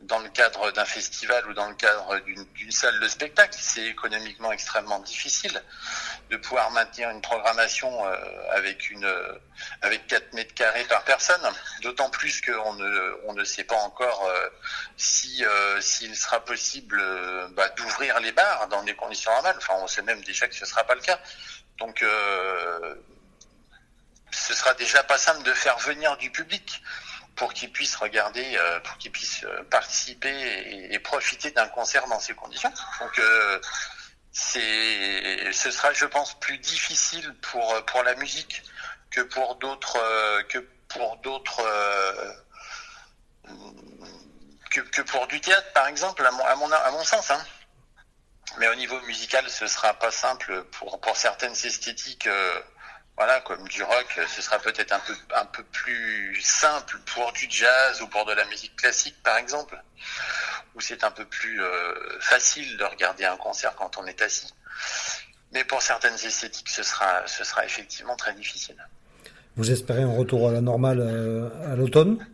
dans 0.02 0.18
le 0.18 0.28
cadre 0.30 0.70
d'un 0.72 0.84
festival 0.84 1.48
ou 1.48 1.54
dans 1.54 1.68
le 1.68 1.74
cadre 1.74 2.18
d'une 2.20 2.70
salle 2.70 2.98
de 3.00 3.08
spectacle. 3.08 3.56
C'est 3.58 3.86
économiquement 3.86 4.50
extrêmement 4.52 4.98
difficile 5.00 5.62
de 6.30 6.36
pouvoir 6.36 6.70
maintenir 6.72 7.10
une 7.10 7.20
programmation 7.20 8.06
euh, 8.06 8.16
avec 8.50 8.90
une 8.90 9.10
avec 9.82 10.06
4 10.06 10.32
mètres 10.32 10.54
carrés 10.54 10.84
par 10.84 11.04
personne. 11.04 11.40
D'autant 11.82 12.10
plus 12.10 12.40
qu'on 12.40 12.74
ne 12.74 13.20
on 13.26 13.34
ne 13.34 13.44
sait 13.44 13.64
pas 13.64 13.76
encore 13.76 14.26
euh, 14.26 14.48
si 14.96 15.44
euh, 15.44 15.80
s'il 15.80 16.16
sera 16.16 16.44
possible 16.44 17.02
bah, 17.52 17.68
d'ouvrir 17.70 18.18
les 18.20 18.32
bars 18.32 18.68
dans 18.68 18.82
des 18.82 18.94
conditions 18.94 19.30
normales. 19.32 19.56
Enfin, 19.58 19.74
on 19.80 19.86
sait 19.86 20.02
même 20.02 20.22
déjà 20.22 20.48
que 20.48 20.54
ce 20.54 20.66
sera 20.66 20.84
pas 20.84 20.94
le 20.94 21.02
cas. 21.02 21.20
Donc 21.78 22.04
ce 24.30 24.54
sera 24.54 24.74
déjà 24.74 25.02
pas 25.04 25.18
simple 25.18 25.42
de 25.42 25.52
faire 25.52 25.78
venir 25.78 26.16
du 26.16 26.30
public 26.30 26.82
pour 27.36 27.52
qu'ils 27.54 27.72
puissent 27.72 27.96
regarder, 27.96 28.56
euh, 28.56 28.80
pour 28.80 28.96
qu'ils 28.98 29.12
puissent 29.12 29.44
euh, 29.44 29.62
participer 29.64 30.88
et, 30.90 30.98
profiter 30.98 31.50
d'un 31.50 31.68
concert 31.68 32.06
dans 32.06 32.20
ces 32.20 32.34
conditions. 32.34 32.72
Donc 33.00 33.18
euh, 33.18 33.60
c'est, 34.32 35.52
ce 35.52 35.70
sera, 35.70 35.92
je 35.92 36.06
pense, 36.06 36.38
plus 36.40 36.58
difficile 36.58 37.34
pour 37.42 37.84
pour 37.86 38.02
la 38.02 38.14
musique 38.16 38.62
que 39.10 39.20
pour 39.20 39.56
d'autres 39.56 39.98
que 40.48 40.58
pour 40.88 41.16
d'autres 41.18 41.62
que, 44.70 45.02
pour 45.02 45.26
du 45.26 45.40
théâtre, 45.40 45.72
par 45.74 45.86
exemple, 45.86 46.24
à 46.24 46.30
mon 46.30 46.44
à 46.44 46.54
mon, 46.56 46.72
à 46.72 46.90
mon 46.92 47.04
sens. 47.04 47.30
Hein. 47.30 47.44
Mais 48.58 48.68
au 48.68 48.74
niveau 48.74 49.00
musical, 49.02 49.48
ce 49.48 49.66
sera 49.66 49.94
pas 49.94 50.10
simple 50.10 50.64
pour 50.64 51.00
pour 51.00 51.16
certaines 51.16 51.52
esthétiques 51.52 52.28
voilà, 53.16 53.40
comme 53.40 53.66
du 53.68 53.82
rock, 53.82 54.20
ce 54.28 54.42
sera 54.42 54.58
peut-être 54.58 54.92
un 54.92 55.00
peu, 55.00 55.14
un 55.36 55.44
peu 55.44 55.62
plus 55.64 56.40
simple 56.40 56.98
pour 57.14 57.32
du 57.32 57.46
jazz 57.48 58.00
ou 58.00 58.08
pour 58.08 58.24
de 58.24 58.32
la 58.32 58.44
musique 58.46 58.74
classique, 58.76 59.16
par 59.22 59.36
exemple, 59.36 59.80
où 60.74 60.80
c'est 60.80 61.04
un 61.04 61.10
peu 61.10 61.24
plus 61.24 61.62
euh, 61.62 62.18
facile 62.20 62.76
de 62.78 62.84
regarder 62.84 63.24
un 63.24 63.36
concert 63.36 63.74
quand 63.76 63.98
on 63.98 64.06
est 64.06 64.22
assis. 64.22 64.52
Mais 65.52 65.64
pour 65.64 65.82
certaines 65.82 66.14
esthétiques, 66.14 66.70
ce 66.70 66.82
sera, 66.82 67.26
ce 67.26 67.44
sera 67.44 67.64
effectivement 67.64 68.16
très 68.16 68.34
difficile. 68.34 68.76
Vous 69.56 69.70
espérez 69.70 70.02
un 70.02 70.16
retour 70.16 70.48
à 70.48 70.52
la 70.52 70.62
normale 70.62 71.00
euh, 71.00 71.50
à 71.70 71.76
l'automne? 71.76 72.26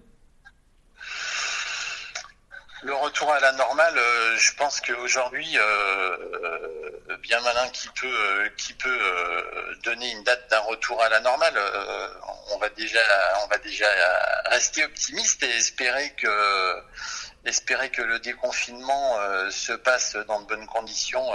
Le 2.83 2.95
retour 2.95 3.33
à 3.33 3.41
la 3.41 3.51
normale, 3.53 3.99
euh, 3.99 4.37
je 4.37 4.55
pense 4.55 4.81
qu'aujourd'hui, 4.81 5.59
euh, 5.59 6.17
bien 7.23 7.41
malin 7.41 7.69
qui 7.71 7.89
peut, 7.89 8.51
qui 8.57 8.73
peut 8.75 9.01
donner 9.83 10.13
une 10.13 10.23
date 10.23 10.49
d'un 10.49 10.61
retour 10.61 11.03
à 11.03 11.09
la 11.09 11.19
normale, 11.21 11.59
on 12.51 12.59
va 12.59 12.69
déjà, 12.71 13.01
on 13.43 13.49
va 13.49 13.59
déjà 13.59 13.87
rester 14.47 14.85
optimiste 14.85 15.43
et 15.43 15.51
espérer 15.51 16.15
que, 16.15 16.83
espérer 17.45 17.91
que 17.91 18.03
le 18.03 18.21
déconfinement 18.21 19.19
se 19.51 19.73
passe 19.73 20.15
dans 20.29 20.41
de 20.41 20.47
bonnes 20.47 20.67
conditions 20.67 21.33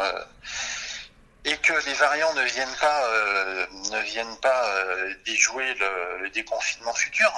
et 1.44 1.58
que 1.58 1.74
les 1.86 1.94
variants 1.94 2.34
ne 2.36 2.44
viennent 2.44 2.78
pas, 2.80 3.10
ne 3.92 4.02
viennent 4.04 4.38
pas 4.38 4.66
déjouer 5.26 5.74
le, 5.74 6.20
le 6.20 6.30
déconfinement 6.30 6.94
futur, 6.94 7.32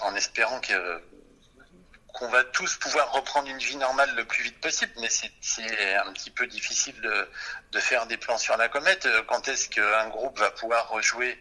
en 0.00 0.14
espérant 0.14 0.60
que 0.60 1.02
qu'on 2.14 2.28
va 2.28 2.44
tous 2.44 2.76
pouvoir 2.76 3.12
reprendre 3.12 3.48
une 3.48 3.58
vie 3.58 3.76
normale 3.76 4.14
le 4.14 4.24
plus 4.24 4.44
vite 4.44 4.60
possible, 4.60 4.92
mais 5.00 5.08
c'est 5.10 5.96
un 5.96 6.12
petit 6.12 6.30
peu 6.30 6.46
difficile 6.46 6.98
de, 7.00 7.80
faire 7.80 8.06
des 8.06 8.16
plans 8.16 8.38
sur 8.38 8.56
la 8.56 8.68
comète. 8.68 9.06
Quand 9.26 9.48
est-ce 9.48 9.68
qu'un 9.68 10.08
groupe 10.08 10.38
va 10.38 10.50
pouvoir 10.52 10.88
rejouer 10.88 11.38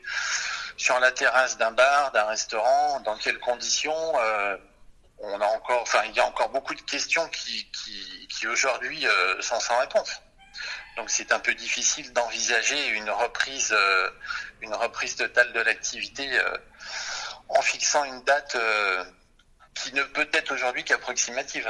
sur 0.76 1.00
la 1.00 1.12
terrasse 1.12 1.58
d'un 1.58 1.72
bar, 1.72 2.12
d'un 2.12 2.26
restaurant, 2.26 3.00
dans 3.02 3.16
quelles 3.18 3.40
conditions? 3.40 4.20
Euh, 4.20 4.58
On 5.20 5.40
a 5.40 5.46
encore, 5.46 5.82
enfin, 5.84 6.02
il 6.06 6.16
y 6.16 6.20
a 6.20 6.26
encore 6.26 6.50
beaucoup 6.50 6.76
de 6.76 6.82
questions 6.82 7.30
qui, 7.30 7.70
qui, 7.72 8.28
qui 8.28 8.48
aujourd'hui 8.48 9.08
euh, 9.08 9.42
sont 9.42 9.60
sans 9.60 9.78
réponse. 9.80 10.22
Donc 10.98 11.10
c'est 11.10 11.32
un 11.32 11.40
peu 11.40 11.54
difficile 11.56 12.14
d'envisager 12.14 12.90
une 12.90 13.10
reprise, 13.10 13.74
euh, 13.78 14.10
une 14.62 14.74
reprise 14.74 15.16
totale 15.16 15.52
de 15.54 15.60
l'activité 15.62 16.28
euh, 16.40 16.58
en 17.50 17.62
fixant 17.62 18.04
une 18.04 18.22
date 18.24 18.56
euh, 18.56 19.04
qui 19.76 19.94
ne 19.94 20.04
peut 20.04 20.28
être 20.34 20.54
aujourd'hui 20.54 20.84
qu'approximative. 20.84 21.68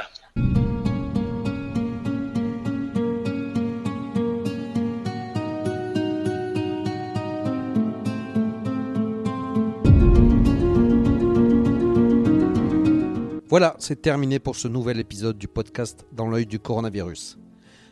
Voilà, 13.48 13.76
c'est 13.78 14.02
terminé 14.02 14.40
pour 14.40 14.56
ce 14.56 14.66
nouvel 14.66 14.98
épisode 14.98 15.38
du 15.38 15.46
podcast 15.46 16.04
Dans 16.10 16.28
l'œil 16.28 16.44
du 16.44 16.58
coronavirus. 16.58 17.38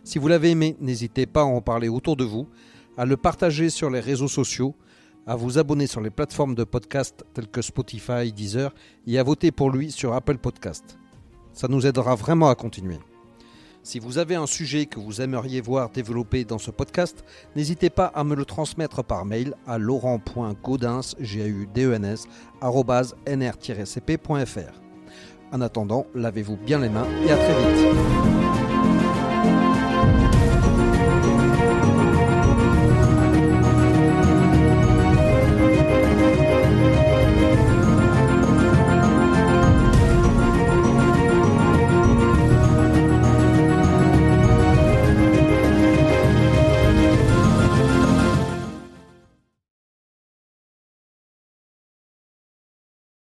Si 0.03 0.19
vous 0.19 0.27
l'avez 0.27 0.51
aimé, 0.51 0.77
n'hésitez 0.81 1.25
pas 1.27 1.43
à 1.43 1.45
en 1.45 1.61
parler 1.61 1.89
autour 1.89 2.17
de 2.17 2.25
vous, 2.25 2.49
à 2.97 3.05
le 3.05 3.17
partager 3.17 3.71
sur 3.71 3.89
les 3.89 4.01
réseaux 4.01 4.27
sociaux 4.27 4.75
à 5.27 5.37
vous 5.37 5.59
abonner 5.59 5.87
sur 5.87 6.01
les 6.01 6.11
plateformes 6.11 6.55
de 6.55 6.65
podcast 6.65 7.25
telles 7.35 7.49
que 7.49 7.63
Spotify, 7.63 8.33
Deezer 8.33 8.75
et 9.07 9.19
à 9.19 9.23
voter 9.23 9.51
pour 9.53 9.71
lui 9.71 9.91
sur 9.91 10.15
Apple 10.15 10.39
Podcast. 10.39 10.99
Ça 11.53 11.69
nous 11.69 11.87
aidera 11.87 12.15
vraiment 12.15 12.49
à 12.49 12.55
continuer. 12.55 12.99
Si 13.85 13.99
vous 13.99 14.19
avez 14.19 14.37
un 14.37 14.47
sujet 14.47 14.87
que 14.87 15.01
vous 15.01 15.21
aimeriez 15.21 15.61
voir 15.61 15.91
développé 15.91 16.45
dans 16.45 16.59
ce 16.59 16.71
podcast, 16.71 17.25
n'hésitez 17.57 17.91
pas 17.91 18.07
à 18.07 18.23
me 18.23 18.37
le 18.37 18.45
transmettre 18.45 19.03
par 19.03 19.25
mail 19.25 19.55
à 19.67 19.77
laurent.gaudens, 19.79 21.17
nr-cp.fr. 23.27 24.81
En 25.53 25.61
attendant, 25.61 26.07
lavez-vous 26.15 26.57
bien 26.57 26.79
les 26.79 26.89
mains 26.89 27.09
et 27.27 27.33
à 27.33 27.37
très 27.37 27.55
vite. 27.55 28.32